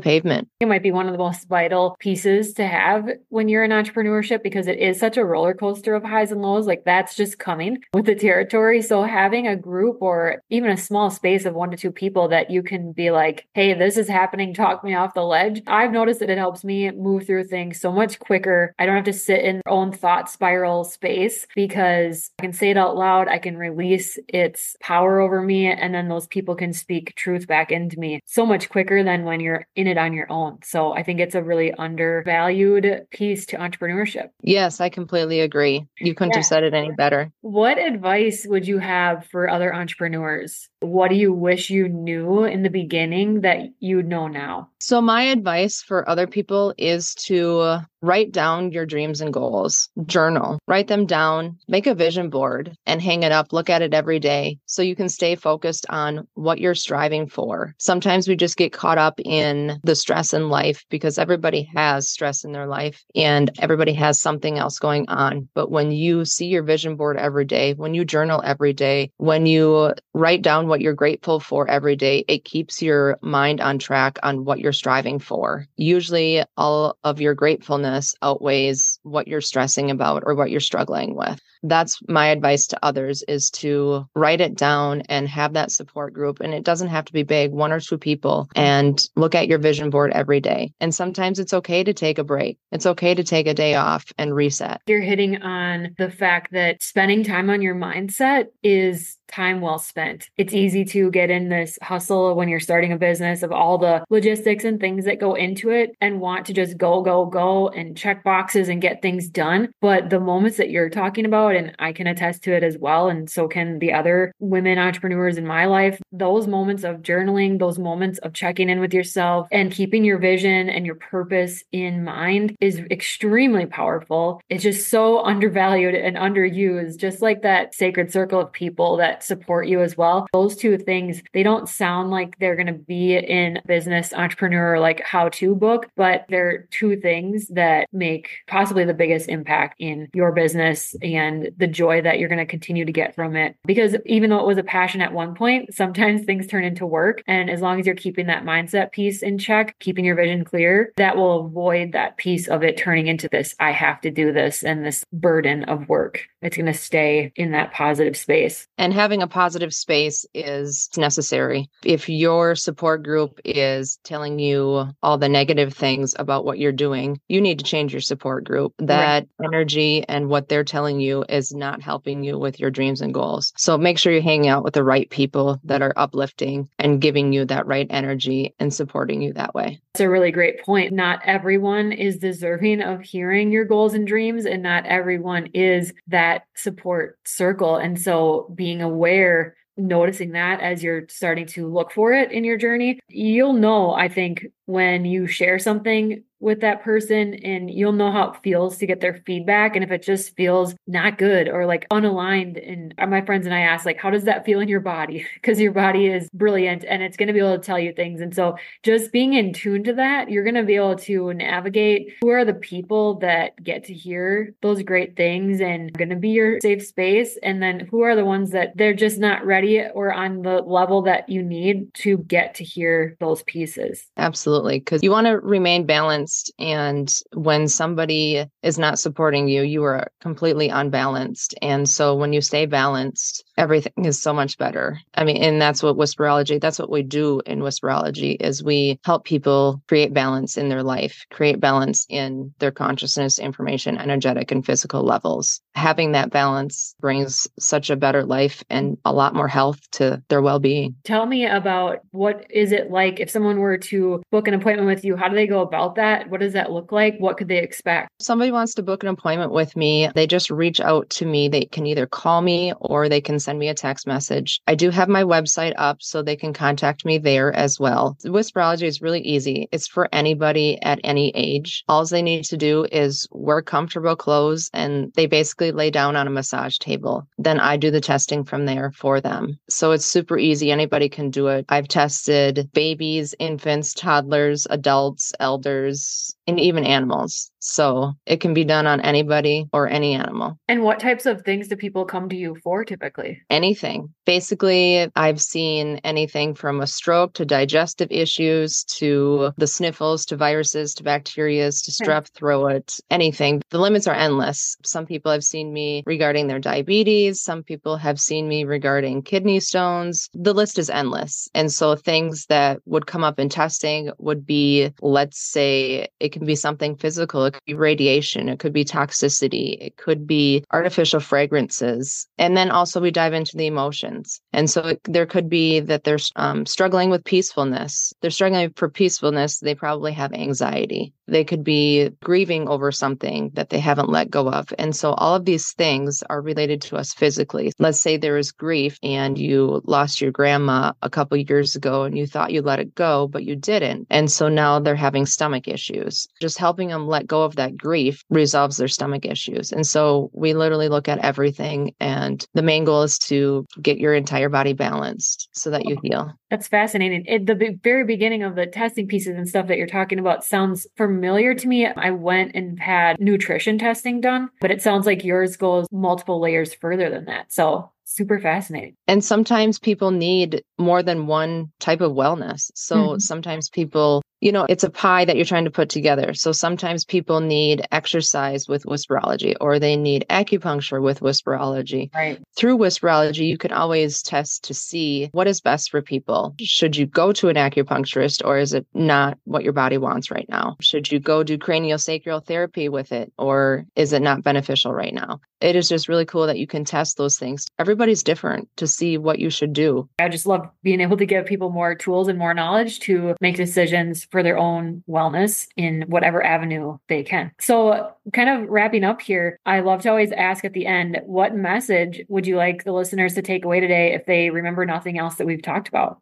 pavement. 0.00 0.48
It 0.60 0.68
might 0.68 0.82
be 0.82 0.92
one 0.92 1.06
of 1.06 1.12
the 1.12 1.18
most 1.18 1.48
vital 1.48 1.96
pieces 2.00 2.54
to 2.54 2.66
have 2.66 3.08
when 3.28 3.48
you're 3.48 3.64
in 3.64 3.70
entrepreneurship 3.70 4.42
because 4.42 4.66
it 4.66 4.78
is 4.78 4.98
such 4.98 5.16
a 5.16 5.24
roller 5.24 5.54
coaster 5.54 5.94
of 5.94 6.02
highs 6.02 6.32
and 6.32 6.42
lows. 6.42 6.66
Like 6.66 6.84
that's 6.84 7.14
just 7.14 7.38
coming 7.38 7.78
with 7.92 8.06
the 8.06 8.14
territory. 8.14 8.82
So 8.82 9.02
having 9.02 9.46
a 9.46 9.56
group 9.56 9.98
or 10.00 10.42
even 10.50 10.70
a 10.70 10.76
small 10.76 11.10
space 11.10 11.44
of 11.44 11.54
one 11.54 11.70
to 11.70 11.76
two 11.76 11.90
people 11.90 12.28
that 12.28 12.50
you 12.50 12.62
can 12.62 12.92
be 12.92 13.10
like, 13.10 13.46
hey, 13.54 13.74
this 13.74 13.96
is 13.96 14.08
happening, 14.08 14.54
talk 14.54 14.82
me 14.84 14.94
off 14.94 15.14
the 15.14 15.22
ledge. 15.22 15.62
I've 15.66 15.92
noticed 15.92 16.20
that 16.20 16.30
it 16.30 16.38
helps 16.38 16.64
me 16.64 16.90
move 16.90 17.26
through 17.26 17.44
things 17.44 17.80
so 17.80 17.92
much 17.92 18.18
quicker. 18.18 18.74
I 18.78 18.86
don't 18.86 18.96
have 18.96 19.04
to 19.04 19.12
sit 19.12 19.44
in 19.44 19.62
my 19.66 19.72
own 19.72 19.92
thought 19.92 20.30
spiral 20.30 20.84
space 20.84 21.46
because 21.54 22.30
I 22.38 22.42
can 22.42 22.52
say 22.52 22.70
it 22.70 22.76
out 22.76 22.96
loud. 22.96 23.28
I 23.28 23.38
can 23.38 23.56
release 23.56 24.18
its 24.28 24.76
power 24.80 25.20
over 25.20 25.42
me. 25.42 25.66
And 25.66 25.94
then 25.94 26.08
those 26.08 26.26
people 26.26 26.45
people 26.46 26.54
can 26.54 26.72
speak 26.72 27.12
truth 27.16 27.48
back 27.48 27.72
into 27.72 27.98
me 27.98 28.20
so 28.24 28.46
much 28.46 28.68
quicker 28.68 29.02
than 29.02 29.24
when 29.24 29.40
you're 29.40 29.66
in 29.74 29.88
it 29.88 29.98
on 29.98 30.12
your 30.12 30.30
own. 30.30 30.58
So 30.62 30.92
I 30.92 31.02
think 31.02 31.18
it's 31.18 31.34
a 31.34 31.42
really 31.42 31.72
undervalued 31.72 33.08
piece 33.10 33.46
to 33.46 33.56
entrepreneurship. 33.56 34.28
Yes, 34.42 34.80
I 34.80 34.88
completely 34.88 35.40
agree. 35.40 35.84
You 35.98 36.14
couldn't 36.14 36.34
yeah. 36.34 36.38
have 36.38 36.46
said 36.46 36.62
it 36.62 36.72
any 36.72 36.92
better. 36.92 37.32
What 37.40 37.78
advice 37.78 38.46
would 38.48 38.68
you 38.68 38.78
have 38.78 39.26
for 39.26 39.50
other 39.50 39.74
entrepreneurs? 39.74 40.68
What 40.78 41.08
do 41.08 41.16
you 41.16 41.32
wish 41.32 41.68
you 41.68 41.88
knew 41.88 42.44
in 42.44 42.62
the 42.62 42.70
beginning 42.70 43.40
that 43.40 43.58
you 43.80 44.04
know 44.04 44.28
now? 44.28 44.70
So, 44.78 45.00
my 45.00 45.22
advice 45.22 45.82
for 45.82 46.08
other 46.08 46.28
people 46.28 46.74
is 46.78 47.12
to 47.26 47.80
write 48.02 48.30
down 48.30 48.70
your 48.70 48.86
dreams 48.86 49.20
and 49.20 49.32
goals, 49.32 49.88
journal, 50.06 50.60
write 50.68 50.86
them 50.86 51.06
down, 51.06 51.58
make 51.66 51.86
a 51.86 51.94
vision 51.94 52.30
board 52.30 52.76
and 52.86 53.02
hang 53.02 53.22
it 53.24 53.32
up, 53.32 53.52
look 53.52 53.68
at 53.68 53.82
it 53.82 53.94
every 53.94 54.20
day 54.20 54.58
so 54.66 54.82
you 54.82 54.94
can 54.94 55.08
stay 55.08 55.34
focused 55.34 55.86
on 55.88 56.26
what 56.36 56.60
you're 56.60 56.74
striving 56.74 57.26
for. 57.26 57.74
Sometimes 57.78 58.28
we 58.28 58.36
just 58.36 58.56
get 58.56 58.72
caught 58.72 58.98
up 58.98 59.18
in 59.24 59.80
the 59.82 59.96
stress 59.96 60.32
in 60.32 60.48
life 60.48 60.84
because 60.90 61.18
everybody 61.18 61.68
has 61.74 62.08
stress 62.08 62.44
in 62.44 62.52
their 62.52 62.66
life 62.66 63.04
and 63.14 63.50
everybody 63.58 63.92
has 63.94 64.20
something 64.20 64.58
else 64.58 64.78
going 64.78 65.08
on. 65.08 65.48
But 65.54 65.70
when 65.70 65.90
you 65.90 66.24
see 66.24 66.46
your 66.46 66.62
vision 66.62 66.96
board 66.96 67.16
every 67.16 67.44
day, 67.44 67.74
when 67.74 67.94
you 67.94 68.04
journal 68.04 68.42
every 68.44 68.72
day, 68.72 69.10
when 69.16 69.46
you 69.46 69.94
write 70.14 70.42
down 70.42 70.68
what 70.68 70.80
you're 70.80 70.94
grateful 70.94 71.40
for 71.40 71.68
every 71.68 71.96
day, 71.96 72.24
it 72.28 72.44
keeps 72.44 72.82
your 72.82 73.18
mind 73.22 73.60
on 73.60 73.78
track 73.78 74.18
on 74.22 74.44
what 74.44 74.60
you're 74.60 74.72
striving 74.72 75.18
for. 75.18 75.66
Usually 75.76 76.44
all 76.56 76.98
of 77.02 77.20
your 77.20 77.34
gratefulness 77.34 78.14
outweighs 78.22 79.00
what 79.02 79.26
you're 79.26 79.40
stressing 79.40 79.90
about 79.90 80.22
or 80.26 80.34
what 80.34 80.50
you're 80.50 80.60
struggling 80.60 81.16
with 81.16 81.40
that's 81.68 81.98
my 82.08 82.28
advice 82.28 82.66
to 82.68 82.84
others 82.84 83.22
is 83.28 83.50
to 83.50 84.06
write 84.14 84.40
it 84.40 84.56
down 84.56 85.02
and 85.08 85.28
have 85.28 85.54
that 85.54 85.70
support 85.70 86.12
group 86.12 86.25
and 86.40 86.54
it 86.54 86.64
doesn't 86.64 86.88
have 86.88 87.04
to 87.04 87.12
be 87.12 87.22
big 87.22 87.52
one 87.52 87.72
or 87.72 87.80
two 87.80 87.98
people 87.98 88.48
and 88.54 89.08
look 89.16 89.34
at 89.34 89.48
your 89.48 89.58
vision 89.58 89.90
board 89.90 90.12
every 90.12 90.40
day 90.40 90.72
and 90.80 90.94
sometimes 90.94 91.38
it's 91.38 91.54
okay 91.54 91.82
to 91.82 91.92
take 91.92 92.18
a 92.18 92.24
break 92.24 92.58
it's 92.72 92.86
okay 92.86 93.14
to 93.14 93.24
take 93.24 93.46
a 93.46 93.54
day 93.54 93.74
off 93.74 94.12
and 94.18 94.34
reset 94.34 94.80
you're 94.86 95.00
hitting 95.00 95.42
on 95.42 95.94
the 95.98 96.10
fact 96.10 96.52
that 96.52 96.82
spending 96.82 97.24
time 97.24 97.50
on 97.50 97.62
your 97.62 97.74
mindset 97.74 98.46
is 98.62 99.18
time 99.28 99.60
well 99.60 99.78
spent. 99.78 100.30
It's 100.36 100.54
easy 100.54 100.84
to 100.86 101.10
get 101.10 101.30
in 101.30 101.48
this 101.48 101.78
hustle 101.82 102.34
when 102.34 102.48
you're 102.48 102.60
starting 102.60 102.92
a 102.92 102.98
business 102.98 103.42
of 103.42 103.52
all 103.52 103.78
the 103.78 104.04
logistics 104.10 104.64
and 104.64 104.80
things 104.80 105.04
that 105.04 105.20
go 105.20 105.34
into 105.34 105.70
it 105.70 105.96
and 106.00 106.20
want 106.20 106.46
to 106.46 106.52
just 106.52 106.76
go, 106.76 107.02
go, 107.02 107.26
go 107.26 107.68
and 107.68 107.96
check 107.96 108.22
boxes 108.24 108.68
and 108.68 108.80
get 108.80 109.02
things 109.02 109.28
done. 109.28 109.70
But 109.80 110.10
the 110.10 110.20
moments 110.20 110.56
that 110.58 110.70
you're 110.70 110.90
talking 110.90 111.24
about 111.24 111.56
and 111.56 111.74
I 111.78 111.92
can 111.92 112.06
attest 112.06 112.44
to 112.44 112.54
it 112.54 112.62
as 112.62 112.78
well. 112.78 113.08
And 113.08 113.28
so 113.28 113.48
can 113.48 113.78
the 113.78 113.92
other 113.92 114.32
women 114.38 114.78
entrepreneurs 114.78 115.38
in 115.38 115.46
my 115.46 115.66
life. 115.66 116.00
Those 116.18 116.46
moments 116.46 116.82
of 116.82 117.02
journaling, 117.02 117.58
those 117.58 117.78
moments 117.78 118.18
of 118.20 118.32
checking 118.32 118.70
in 118.70 118.80
with 118.80 118.94
yourself 118.94 119.48
and 119.52 119.70
keeping 119.70 120.02
your 120.02 120.16
vision 120.16 120.70
and 120.70 120.86
your 120.86 120.94
purpose 120.94 121.62
in 121.72 122.04
mind 122.04 122.56
is 122.58 122.78
extremely 122.90 123.66
powerful. 123.66 124.40
It's 124.48 124.62
just 124.62 124.88
so 124.88 125.22
undervalued 125.22 125.94
and 125.94 126.16
underused, 126.16 126.96
just 126.96 127.20
like 127.20 127.42
that 127.42 127.74
sacred 127.74 128.10
circle 128.10 128.40
of 128.40 128.50
people 128.50 128.96
that 128.96 129.22
support 129.22 129.68
you 129.68 129.82
as 129.82 129.94
well. 129.96 130.26
Those 130.32 130.56
two 130.56 130.78
things, 130.78 131.22
they 131.34 131.42
don't 131.42 131.68
sound 131.68 132.10
like 132.10 132.38
they're 132.38 132.56
going 132.56 132.66
to 132.66 132.72
be 132.72 133.14
in 133.16 133.60
business 133.66 134.14
entrepreneur 134.14 134.80
like 134.80 135.02
how 135.02 135.28
to 135.30 135.54
book, 135.54 135.86
but 135.96 136.24
they're 136.30 136.66
two 136.70 136.96
things 136.96 137.46
that 137.48 137.88
make 137.92 138.30
possibly 138.46 138.86
the 138.86 138.94
biggest 138.94 139.28
impact 139.28 139.76
in 139.80 140.08
your 140.14 140.32
business 140.32 140.96
and 141.02 141.50
the 141.58 141.66
joy 141.66 142.00
that 142.00 142.18
you're 142.18 142.30
going 142.30 142.38
to 142.38 142.46
continue 142.46 142.86
to 142.86 142.92
get 142.92 143.14
from 143.14 143.36
it. 143.36 143.54
Because 143.66 143.96
even 144.06 144.30
though 144.30 144.40
it 144.40 144.46
was 144.46 144.56
a 144.56 144.62
passion 144.62 145.02
at 145.02 145.12
one 145.12 145.34
point, 145.34 145.74
sometimes 145.74 146.05
things 146.24 146.46
turn 146.46 146.64
into 146.64 146.86
work. 146.86 147.22
And 147.26 147.50
as 147.50 147.60
long 147.60 147.80
as 147.80 147.86
you're 147.86 147.94
keeping 147.94 148.26
that 148.26 148.44
mindset 148.44 148.92
piece 148.92 149.22
in 149.22 149.38
check, 149.38 149.76
keeping 149.80 150.04
your 150.04 150.16
vision 150.16 150.44
clear, 150.44 150.92
that 150.96 151.16
will 151.16 151.46
avoid 151.46 151.92
that 151.92 152.16
piece 152.16 152.48
of 152.48 152.62
it 152.62 152.76
turning 152.76 153.06
into 153.06 153.28
this, 153.30 153.54
I 153.60 153.72
have 153.72 154.00
to 154.02 154.10
do 154.10 154.32
this 154.32 154.62
and 154.62 154.84
this 154.84 155.04
burden 155.12 155.64
of 155.64 155.88
work. 155.88 156.26
It's 156.42 156.56
going 156.56 156.66
to 156.66 156.74
stay 156.74 157.32
in 157.34 157.50
that 157.52 157.72
positive 157.72 158.16
space. 158.16 158.68
And 158.78 158.92
having 158.92 159.22
a 159.22 159.26
positive 159.26 159.74
space 159.74 160.24
is 160.32 160.88
necessary. 160.96 161.68
If 161.84 162.08
your 162.08 162.54
support 162.54 163.02
group 163.02 163.40
is 163.44 163.98
telling 164.04 164.38
you 164.38 164.88
all 165.02 165.18
the 165.18 165.28
negative 165.28 165.74
things 165.74 166.14
about 166.18 166.44
what 166.44 166.58
you're 166.58 166.72
doing, 166.72 167.20
you 167.28 167.40
need 167.40 167.58
to 167.58 167.64
change 167.64 167.92
your 167.92 168.00
support 168.00 168.44
group. 168.44 168.74
That 168.78 169.26
right. 169.40 169.52
energy 169.52 170.04
and 170.08 170.28
what 170.28 170.48
they're 170.48 170.64
telling 170.64 171.00
you 171.00 171.24
is 171.28 171.52
not 171.52 171.82
helping 171.82 172.22
you 172.22 172.38
with 172.38 172.60
your 172.60 172.70
dreams 172.70 173.00
and 173.00 173.12
goals. 173.12 173.52
So 173.56 173.76
make 173.76 173.98
sure 173.98 174.12
you're 174.12 174.22
hanging 174.22 174.48
out 174.48 174.62
with 174.62 174.74
the 174.74 174.84
right 174.84 175.08
people 175.10 175.60
that 175.64 175.82
are 175.82 175.94
uplifting 175.96 176.68
and 176.78 177.00
giving 177.00 177.32
you 177.32 177.44
that 177.46 177.66
right 177.66 177.86
energy 177.90 178.54
and 178.58 178.72
supporting 178.72 179.22
you 179.22 179.32
that 179.32 179.54
way. 179.54 179.80
That's 179.94 180.02
a 180.02 180.10
really 180.10 180.30
great 180.30 180.62
point. 180.62 180.92
Not 180.92 181.20
everyone 181.24 181.92
is 181.92 182.18
deserving 182.18 182.82
of 182.82 183.00
hearing 183.00 183.52
your 183.52 183.64
goals 183.64 183.94
and 183.94 184.06
dreams, 184.06 184.46
and 184.46 184.62
not 184.62 184.86
everyone 184.86 185.46
is 185.54 185.92
that 186.08 186.42
support 186.54 187.18
circle. 187.24 187.76
And 187.76 188.00
so 188.00 188.52
being 188.54 188.82
aware 188.82 189.56
noticing 189.78 190.32
that 190.32 190.60
as 190.60 190.82
you're 190.82 191.06
starting 191.08 191.46
to 191.46 191.68
look 191.68 191.92
for 191.92 192.12
it 192.12 192.32
in 192.32 192.44
your 192.44 192.56
journey, 192.56 192.98
you'll 193.08 193.52
know, 193.52 193.92
I 193.92 194.08
think, 194.08 194.46
when 194.64 195.04
you 195.04 195.26
share 195.26 195.58
something 195.58 196.24
with 196.40 196.60
that 196.60 196.82
person 196.82 197.34
and 197.34 197.70
you'll 197.70 197.92
know 197.92 198.12
how 198.12 198.30
it 198.30 198.42
feels 198.42 198.78
to 198.78 198.86
get 198.86 199.00
their 199.00 199.22
feedback. 199.26 199.74
And 199.74 199.84
if 199.84 199.90
it 199.90 200.02
just 200.02 200.36
feels 200.36 200.74
not 200.86 201.18
good 201.18 201.48
or 201.48 201.66
like 201.66 201.88
unaligned 201.88 202.62
and 202.70 202.94
uh, 202.98 203.06
my 203.06 203.24
friends 203.24 203.46
and 203.46 203.54
I 203.54 203.60
ask 203.60 203.86
like 203.86 203.98
how 203.98 204.10
does 204.10 204.24
that 204.24 204.44
feel 204.44 204.60
in 204.60 204.68
your 204.68 204.80
body? 204.80 205.26
Because 205.46 205.60
your 205.60 205.72
body 205.72 206.06
is 206.06 206.28
brilliant 206.30 206.84
and 206.84 207.02
it's 207.02 207.16
going 207.16 207.28
to 207.28 207.32
be 207.32 207.38
able 207.38 207.56
to 207.56 207.62
tell 207.62 207.78
you 207.78 207.92
things. 207.92 208.20
And 208.20 208.34
so 208.34 208.56
just 208.82 209.12
being 209.12 209.34
in 209.34 209.52
tune 209.52 209.84
to 209.84 209.92
that 209.94 210.28
you're 210.28 210.42
going 210.42 210.56
to 210.56 210.64
be 210.64 210.74
able 210.74 210.96
to 210.96 211.32
navigate 211.34 212.12
who 212.20 212.30
are 212.30 212.44
the 212.44 212.54
people 212.54 213.14
that 213.20 213.62
get 213.62 213.84
to 213.84 213.94
hear 213.94 214.54
those 214.62 214.82
great 214.82 215.14
things 215.14 215.60
and 215.60 215.92
going 215.92 216.08
to 216.08 216.16
be 216.16 216.30
your 216.30 216.58
safe 216.60 216.84
space. 216.84 217.38
And 217.42 217.62
then 217.62 217.80
who 217.90 218.00
are 218.00 218.16
the 218.16 218.24
ones 218.24 218.50
that 218.50 218.76
they're 218.76 218.94
just 218.94 219.18
not 219.18 219.44
ready 219.46 219.82
or 219.94 220.12
on 220.12 220.42
the 220.42 220.62
level 220.62 221.02
that 221.02 221.28
you 221.28 221.42
need 221.42 221.94
to 221.94 222.18
get 222.18 222.56
to 222.56 222.64
hear 222.64 223.16
those 223.20 223.42
pieces. 223.44 224.06
Absolutely 224.16 224.80
because 224.80 225.02
you 225.02 225.10
want 225.10 225.26
to 225.26 225.38
remain 225.38 225.86
balanced 225.86 226.26
balanced. 226.36 226.52
And 226.58 227.12
when 227.32 227.68
somebody 227.68 228.44
is 228.62 228.78
not 228.78 228.98
supporting 228.98 229.48
you, 229.48 229.62
you 229.62 229.84
are 229.84 230.08
completely 230.20 230.68
unbalanced. 230.68 231.54
And 231.62 231.88
so 231.88 232.14
when 232.14 232.32
you 232.32 232.40
stay 232.40 232.66
balanced, 232.66 233.44
everything 233.56 234.04
is 234.04 234.20
so 234.20 234.32
much 234.32 234.58
better. 234.58 234.98
I 235.14 235.24
mean, 235.24 235.38
and 235.38 235.60
that's 235.60 235.82
what 235.82 235.96
whisperology, 235.96 236.60
that's 236.60 236.78
what 236.78 236.90
we 236.90 237.02
do 237.02 237.40
in 237.46 237.60
whisperology 237.60 238.36
is 238.40 238.62
we 238.62 238.98
help 239.04 239.24
people 239.24 239.82
create 239.88 240.12
balance 240.12 240.56
in 240.56 240.68
their 240.68 240.82
life, 240.82 241.24
create 241.30 241.60
balance 241.60 242.06
in 242.08 242.52
their 242.58 242.72
consciousness, 242.72 243.38
information, 243.38 243.98
energetic 243.98 244.50
and 244.50 244.64
physical 244.64 245.02
levels. 245.02 245.60
Having 245.74 246.12
that 246.12 246.30
balance 246.30 246.94
brings 247.00 247.48
such 247.58 247.90
a 247.90 247.96
better 247.96 248.24
life 248.24 248.62
and 248.68 248.98
a 249.04 249.12
lot 249.12 249.34
more 249.34 249.48
health 249.48 249.80
to 249.92 250.22
their 250.28 250.42
well-being. 250.42 250.96
Tell 251.04 251.26
me 251.26 251.46
about 251.46 252.00
what 252.10 252.46
is 252.50 252.72
it 252.72 252.90
like 252.90 253.20
if 253.20 253.30
someone 253.30 253.60
were 253.60 253.78
to 253.78 254.22
book 254.30 254.48
an 254.48 254.54
appointment 254.54 254.86
with 254.86 255.04
you, 255.04 255.16
how 255.16 255.28
do 255.28 255.34
they 255.34 255.46
go 255.46 255.60
about 255.60 255.94
that? 255.96 256.15
What 256.28 256.40
does 256.40 256.52
that 256.54 256.72
look 256.72 256.92
like? 256.92 257.16
What 257.18 257.36
could 257.36 257.48
they 257.48 257.58
expect? 257.58 258.10
Somebody 258.18 258.50
wants 258.50 258.74
to 258.74 258.82
book 258.82 259.02
an 259.02 259.08
appointment 259.08 259.52
with 259.52 259.76
me, 259.76 260.08
they 260.14 260.26
just 260.26 260.50
reach 260.50 260.80
out 260.80 261.08
to 261.10 261.26
me. 261.26 261.48
They 261.48 261.64
can 261.64 261.86
either 261.86 262.06
call 262.06 262.42
me 262.42 262.72
or 262.80 263.08
they 263.08 263.20
can 263.20 263.38
send 263.38 263.58
me 263.58 263.68
a 263.68 263.74
text 263.74 264.06
message. 264.06 264.60
I 264.66 264.74
do 264.74 264.90
have 264.90 265.08
my 265.08 265.22
website 265.22 265.74
up 265.76 265.98
so 266.00 266.22
they 266.22 266.36
can 266.36 266.52
contact 266.52 267.04
me 267.04 267.18
there 267.18 267.52
as 267.52 267.78
well. 267.78 268.16
Whisperology 268.24 268.84
is 268.84 269.02
really 269.02 269.20
easy. 269.20 269.68
It's 269.72 269.88
for 269.88 270.08
anybody 270.12 270.80
at 270.82 271.00
any 271.04 271.30
age. 271.34 271.84
All 271.88 272.06
they 272.06 272.22
need 272.22 272.44
to 272.44 272.56
do 272.56 272.86
is 272.92 273.26
wear 273.32 273.62
comfortable 273.62 274.14
clothes 274.14 274.70
and 274.72 275.12
they 275.14 275.26
basically 275.26 275.72
lay 275.72 275.90
down 275.90 276.14
on 276.14 276.26
a 276.26 276.30
massage 276.30 276.78
table. 276.78 277.26
Then 277.38 277.58
I 277.58 277.76
do 277.76 277.90
the 277.90 278.00
testing 278.00 278.44
from 278.44 278.66
there 278.66 278.92
for 278.92 279.20
them. 279.20 279.58
So 279.68 279.92
it's 279.92 280.06
super 280.06 280.38
easy. 280.38 280.70
Anybody 280.70 281.08
can 281.08 281.30
do 281.30 281.48
it. 281.48 281.66
I've 281.68 281.88
tested 281.88 282.70
babies, 282.72 283.34
infants, 283.38 283.92
toddlers, 283.92 284.66
adults, 284.70 285.32
elders, 285.40 286.05
is 286.06 286.35
and 286.46 286.60
even 286.60 286.84
animals. 286.84 287.50
So 287.58 288.12
it 288.26 288.40
can 288.40 288.54
be 288.54 288.64
done 288.64 288.86
on 288.86 289.00
anybody 289.00 289.66
or 289.72 289.88
any 289.88 290.14
animal. 290.14 290.56
And 290.68 290.82
what 290.82 291.00
types 291.00 291.26
of 291.26 291.42
things 291.42 291.66
do 291.68 291.76
people 291.76 292.04
come 292.04 292.28
to 292.28 292.36
you 292.36 292.56
for 292.62 292.84
typically? 292.84 293.42
Anything. 293.50 294.14
Basically, 294.24 295.10
I've 295.16 295.40
seen 295.40 296.00
anything 296.04 296.54
from 296.54 296.80
a 296.80 296.86
stroke 296.86 297.34
to 297.34 297.44
digestive 297.44 298.08
issues 298.10 298.84
to 298.98 299.50
the 299.56 299.66
sniffles 299.66 300.24
to 300.26 300.36
viruses 300.36 300.94
to 300.94 301.02
bacteria 301.02 301.66
to 301.66 301.90
strep 301.90 302.28
throat, 302.28 302.98
anything. 303.10 303.62
The 303.70 303.78
limits 303.78 304.06
are 304.06 304.14
endless. 304.14 304.76
Some 304.84 305.06
people 305.06 305.32
have 305.32 305.42
seen 305.42 305.72
me 305.72 306.04
regarding 306.06 306.46
their 306.46 306.60
diabetes, 306.60 307.42
some 307.42 307.64
people 307.64 307.96
have 307.96 308.20
seen 308.20 308.46
me 308.46 308.64
regarding 308.64 309.22
kidney 309.22 309.58
stones. 309.58 310.28
The 310.34 310.54
list 310.54 310.78
is 310.78 310.90
endless. 310.90 311.48
And 311.54 311.72
so 311.72 311.96
things 311.96 312.46
that 312.46 312.78
would 312.84 313.06
come 313.06 313.24
up 313.24 313.40
in 313.40 313.48
testing 313.48 314.10
would 314.18 314.46
be, 314.46 314.92
let's 315.00 315.40
say, 315.40 316.08
it 316.20 316.35
can 316.36 316.46
be 316.46 316.54
something 316.54 316.96
physical. 316.96 317.44
It 317.46 317.54
could 317.54 317.64
be 317.64 317.74
radiation. 317.74 318.48
It 318.48 318.58
could 318.58 318.72
be 318.72 318.84
toxicity. 318.84 319.76
It 319.80 319.96
could 319.96 320.26
be 320.26 320.64
artificial 320.72 321.20
fragrances. 321.20 322.26
And 322.38 322.56
then 322.56 322.70
also 322.70 323.00
we 323.00 323.10
dive 323.10 323.32
into 323.32 323.56
the 323.56 323.66
emotions. 323.66 324.40
And 324.52 324.68
so 324.68 324.80
it, 324.82 325.00
there 325.04 325.26
could 325.26 325.48
be 325.48 325.80
that 325.80 326.04
they're 326.04 326.18
um, 326.36 326.66
struggling 326.66 327.10
with 327.10 327.24
peacefulness. 327.24 328.12
They're 328.20 328.30
struggling 328.30 328.72
for 328.76 328.88
peacefulness. 328.88 329.60
They 329.60 329.74
probably 329.74 330.12
have 330.12 330.32
anxiety. 330.32 331.14
They 331.28 331.44
could 331.44 331.64
be 331.64 332.10
grieving 332.22 332.68
over 332.68 332.92
something 332.92 333.50
that 333.54 333.70
they 333.70 333.80
haven't 333.80 334.10
let 334.10 334.30
go 334.30 334.48
of. 334.48 334.72
And 334.78 334.94
so 334.94 335.12
all 335.14 335.34
of 335.34 335.44
these 335.44 335.72
things 335.72 336.22
are 336.30 336.40
related 336.40 336.80
to 336.82 336.96
us 336.96 337.12
physically. 337.12 337.72
Let's 337.78 338.00
say 338.00 338.16
there 338.16 338.38
is 338.38 338.52
grief 338.52 338.98
and 339.02 339.36
you 339.36 339.82
lost 339.84 340.20
your 340.20 340.30
grandma 340.30 340.92
a 341.02 341.10
couple 341.10 341.36
years 341.36 341.74
ago 341.74 342.04
and 342.04 342.16
you 342.16 342.26
thought 342.26 342.52
you 342.52 342.62
let 342.62 342.78
it 342.78 342.94
go, 342.94 343.26
but 343.26 343.44
you 343.44 343.56
didn't. 343.56 344.06
And 344.10 344.30
so 344.30 344.48
now 344.48 344.78
they're 344.78 344.94
having 344.94 345.26
stomach 345.26 345.66
issues. 345.66 346.25
Just 346.40 346.58
helping 346.58 346.88
them 346.88 347.06
let 347.06 347.26
go 347.26 347.42
of 347.42 347.56
that 347.56 347.76
grief 347.76 348.22
resolves 348.30 348.76
their 348.76 348.88
stomach 348.88 349.24
issues. 349.24 349.72
And 349.72 349.86
so 349.86 350.30
we 350.32 350.54
literally 350.54 350.88
look 350.88 351.08
at 351.08 351.18
everything. 351.18 351.94
And 352.00 352.44
the 352.54 352.62
main 352.62 352.84
goal 352.84 353.02
is 353.02 353.18
to 353.20 353.66
get 353.80 353.98
your 353.98 354.14
entire 354.14 354.48
body 354.48 354.72
balanced 354.72 355.48
so 355.52 355.70
that 355.70 355.86
you 355.86 355.96
oh, 355.96 356.00
heal. 356.02 356.32
That's 356.50 356.68
fascinating. 356.68 357.28
At 357.28 357.46
the 357.46 357.78
very 357.82 358.04
beginning 358.04 358.42
of 358.42 358.54
the 358.54 358.66
testing 358.66 359.08
pieces 359.08 359.36
and 359.36 359.48
stuff 359.48 359.66
that 359.68 359.78
you're 359.78 359.86
talking 359.86 360.18
about 360.18 360.44
sounds 360.44 360.86
familiar 360.96 361.54
to 361.54 361.68
me. 361.68 361.86
I 361.86 362.10
went 362.10 362.52
and 362.54 362.78
had 362.78 363.18
nutrition 363.20 363.78
testing 363.78 364.20
done, 364.20 364.50
but 364.60 364.70
it 364.70 364.82
sounds 364.82 365.06
like 365.06 365.24
yours 365.24 365.56
goes 365.56 365.86
multiple 365.90 366.40
layers 366.40 366.74
further 366.74 367.10
than 367.10 367.24
that. 367.26 367.52
So 367.52 367.90
super 368.06 368.38
fascinating. 368.40 368.94
And 369.06 369.24
sometimes 369.24 369.78
people 369.78 370.10
need 370.10 370.62
more 370.78 371.02
than 371.02 371.26
one 371.26 371.70
type 371.80 372.00
of 372.00 372.12
wellness. 372.12 372.70
So 372.74 372.96
mm-hmm. 372.96 373.18
sometimes 373.18 373.68
people 373.68 374.22
you 374.40 374.52
know, 374.52 374.66
it's 374.68 374.84
a 374.84 374.90
pie 374.90 375.24
that 375.24 375.36
you're 375.36 375.44
trying 375.44 375.64
to 375.64 375.70
put 375.70 375.88
together. 375.88 376.34
So 376.34 376.52
sometimes 376.52 377.04
people 377.04 377.40
need 377.40 377.86
exercise 377.90 378.68
with 378.68 378.84
whisperology 378.84 379.54
or 379.60 379.78
they 379.78 379.96
need 379.96 380.26
acupuncture 380.28 381.02
with 381.02 381.20
whisperology. 381.20 382.14
Right. 382.14 382.40
Through 382.54 382.78
whisperology, 382.78 383.48
you 383.48 383.58
can 383.58 383.72
always 383.72 384.22
test 384.22 384.64
to 384.64 384.74
see 384.74 385.30
what 385.32 385.46
is 385.46 385.60
best 385.60 385.90
for 385.90 386.02
people. 386.02 386.54
Should 386.60 386.96
you 386.96 387.06
go 387.06 387.32
to 387.32 387.48
an 387.48 387.56
acupuncturist 387.56 388.44
or 388.44 388.58
is 388.58 388.74
it 388.74 388.86
not 388.92 389.38
what 389.44 389.64
your 389.64 389.72
body 389.72 389.98
wants 389.98 390.30
right 390.30 390.48
now? 390.48 390.76
Should 390.80 391.10
you 391.10 391.18
go 391.18 391.42
do 391.42 391.56
craniosacral 391.56 392.44
therapy 392.44 392.88
with 392.88 393.12
it 393.12 393.32
or 393.38 393.86
is 393.96 394.12
it 394.12 394.22
not 394.22 394.42
beneficial 394.42 394.92
right 394.92 395.14
now? 395.14 395.40
It 395.60 395.74
is 395.74 395.88
just 395.88 396.08
really 396.08 396.26
cool 396.26 396.46
that 396.46 396.58
you 396.58 396.66
can 396.66 396.84
test 396.84 397.16
those 397.16 397.38
things. 397.38 397.66
Everybody's 397.96 398.22
different 398.22 398.68
to 398.76 398.86
see 398.86 399.16
what 399.16 399.38
you 399.38 399.48
should 399.48 399.72
do. 399.72 400.06
I 400.18 400.28
just 400.28 400.44
love 400.44 400.68
being 400.82 401.00
able 401.00 401.16
to 401.16 401.24
give 401.24 401.46
people 401.46 401.70
more 401.70 401.94
tools 401.94 402.28
and 402.28 402.38
more 402.38 402.52
knowledge 402.52 403.00
to 403.00 403.34
make 403.40 403.56
decisions 403.56 404.26
for 404.26 404.42
their 404.42 404.58
own 404.58 405.02
wellness 405.08 405.66
in 405.78 406.02
whatever 406.02 406.44
avenue 406.44 406.98
they 407.08 407.22
can. 407.22 407.52
So, 407.58 408.12
kind 408.34 408.50
of 408.50 408.68
wrapping 408.68 409.02
up 409.02 409.22
here, 409.22 409.58
I 409.64 409.80
love 409.80 410.02
to 410.02 410.10
always 410.10 410.30
ask 410.30 410.62
at 410.66 410.74
the 410.74 410.84
end, 410.84 411.22
what 411.24 411.54
message 411.54 412.20
would 412.28 412.46
you 412.46 412.58
like 412.58 412.84
the 412.84 412.92
listeners 412.92 413.32
to 413.36 413.40
take 413.40 413.64
away 413.64 413.80
today 413.80 414.12
if 414.12 414.26
they 414.26 414.50
remember 414.50 414.84
nothing 414.84 415.18
else 415.18 415.36
that 415.36 415.46
we've 415.46 415.62
talked 415.62 415.88
about? 415.88 416.20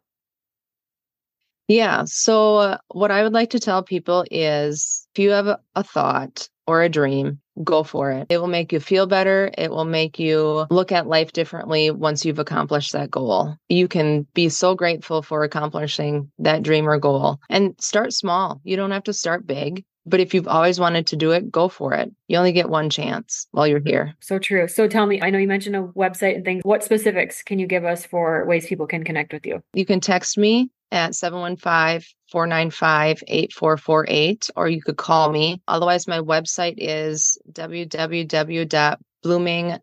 Yeah. 1.67 2.03
So, 2.05 2.55
uh, 2.55 2.77
what 2.87 3.11
I 3.11 3.21
would 3.21 3.33
like 3.33 3.49
to 3.49 3.59
tell 3.59 3.83
people 3.83 4.23
is 4.31 5.05
if 5.13 5.19
you 5.19 5.31
have 5.31 5.47
a, 5.47 5.59
a 5.75 5.83
thought 5.83 6.47
or 6.67 6.83
a 6.83 6.87
dream, 6.87 7.41
go 7.63 7.83
for 7.83 8.11
it. 8.11 8.27
It 8.29 8.37
will 8.37 8.47
make 8.47 8.71
you 8.71 8.79
feel 8.79 9.07
better. 9.07 9.51
It 9.57 9.71
will 9.71 9.85
make 9.85 10.19
you 10.19 10.65
look 10.69 10.91
at 10.91 11.07
life 11.07 11.31
differently 11.31 11.91
once 11.91 12.25
you've 12.25 12.39
accomplished 12.39 12.93
that 12.93 13.11
goal. 13.11 13.55
You 13.69 13.87
can 13.87 14.27
be 14.33 14.49
so 14.49 14.75
grateful 14.75 15.21
for 15.21 15.43
accomplishing 15.43 16.31
that 16.39 16.63
dream 16.63 16.87
or 16.87 16.97
goal 16.97 17.39
and 17.49 17.75
start 17.79 18.13
small. 18.13 18.61
You 18.63 18.75
don't 18.75 18.91
have 18.91 19.03
to 19.03 19.13
start 19.13 19.47
big. 19.47 19.85
But 20.07 20.19
if 20.19 20.35
you've 20.35 20.47
always 20.47 20.79
wanted 20.79 21.07
to 21.07 21.15
do 21.15 21.31
it, 21.31 21.51
go 21.51 21.67
for 21.67 21.93
it. 21.95 22.11
You 22.27 22.37
only 22.37 22.51
get 22.51 22.69
one 22.69 22.91
chance 22.91 23.47
while 23.49 23.65
you're 23.65 23.81
here. 23.83 24.15
So 24.19 24.37
true. 24.37 24.67
So 24.67 24.87
tell 24.87 25.07
me, 25.07 25.19
I 25.19 25.31
know 25.31 25.39
you 25.39 25.47
mentioned 25.47 25.75
a 25.75 25.81
website 25.81 26.35
and 26.35 26.45
things. 26.45 26.61
What 26.63 26.83
specifics 26.83 27.41
can 27.41 27.57
you 27.57 27.65
give 27.65 27.85
us 27.85 28.05
for 28.05 28.45
ways 28.45 28.67
people 28.67 28.85
can 28.85 29.03
connect 29.03 29.33
with 29.33 29.47
you? 29.47 29.63
You 29.73 29.83
can 29.83 29.99
text 29.99 30.37
me 30.37 30.69
at 30.91 31.15
715 31.15 32.14
495 32.31 33.23
8448, 33.27 34.49
or 34.55 34.67
you 34.67 34.81
could 34.81 34.97
call 34.97 35.31
me. 35.31 35.61
Otherwise, 35.67 36.07
my 36.07 36.19
website 36.19 36.75
is 36.77 37.37
www.blooming, 37.51 38.97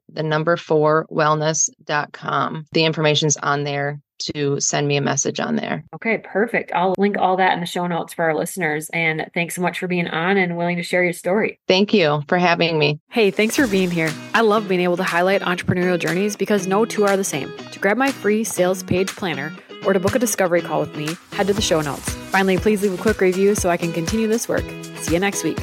the 0.09 0.23
number 0.23 0.57
four 0.57 1.07
wellness.com. 1.11 2.67
The 2.73 2.85
information's 2.85 3.37
on 3.37 3.65
there 3.65 4.01
to 4.35 4.61
send 4.61 4.87
me 4.89 4.97
a 4.97 5.01
message 5.01 5.41
on 5.41 5.57
there. 5.57 5.85
Okay, 5.95 6.19
perfect. 6.19 6.73
I'll 6.75 6.95
link 6.99 7.17
all 7.19 7.37
that 7.37 7.55
in 7.55 7.61
the 7.61 7.67
show 7.67 7.87
notes 7.87 8.15
for 8.15 8.25
our 8.25 8.35
listeners. 8.35 8.89
And 8.93 9.29
thanks 9.35 9.55
so 9.55 9.63
much 9.63 9.79
for 9.79 9.89
being 9.89 10.09
on 10.09 10.37
and 10.37 10.57
willing 10.57 10.77
to 10.77 10.83
share 10.83 11.03
your 11.03 11.13
story. 11.13 11.59
Thank 11.69 11.93
you 11.93 12.23
for 12.29 12.39
having 12.39 12.79
me. 12.79 13.01
Hey, 13.11 13.31
thanks 13.31 13.57
for 13.57 13.67
being 13.67 13.91
here. 13.91 14.11
I 14.35 14.43
love 14.43 14.69
being 14.69 14.81
able 14.81 14.97
to 14.99 15.03
highlight 15.03 15.43
entrepreneurial 15.43 15.99
journeys 15.99 16.37
because 16.37 16.67
no 16.67 16.85
two 16.85 17.05
are 17.05 17.17
the 17.17 17.25
same. 17.25 17.53
To 17.73 17.79
grab 17.79 17.97
my 17.97 18.13
free 18.13 18.45
sales 18.45 18.83
page 18.83 19.09
planner, 19.09 19.53
or 19.85 19.93
to 19.93 20.01
book 20.01 20.15
a 20.15 20.19
discovery 20.19 20.63
call 20.63 20.81
with 20.81 20.97
me, 20.97 21.17
head 21.33 21.47
to 21.49 21.53
the 21.53 21.63
show 21.63 21.81
notes. 21.81 22.09
Finally, 22.31 22.59
please 22.59 22.83
leave 22.83 22.99
a 22.99 23.03
quick 23.03 23.21
review 23.21 23.55
so 23.55 23.71
I 23.71 23.77
can 23.77 23.93
continue 23.93 24.29
this 24.29 24.49
work. 24.49 24.65
See 24.97 25.15
you 25.15 25.21
next 25.21 25.45
week. 25.45 25.59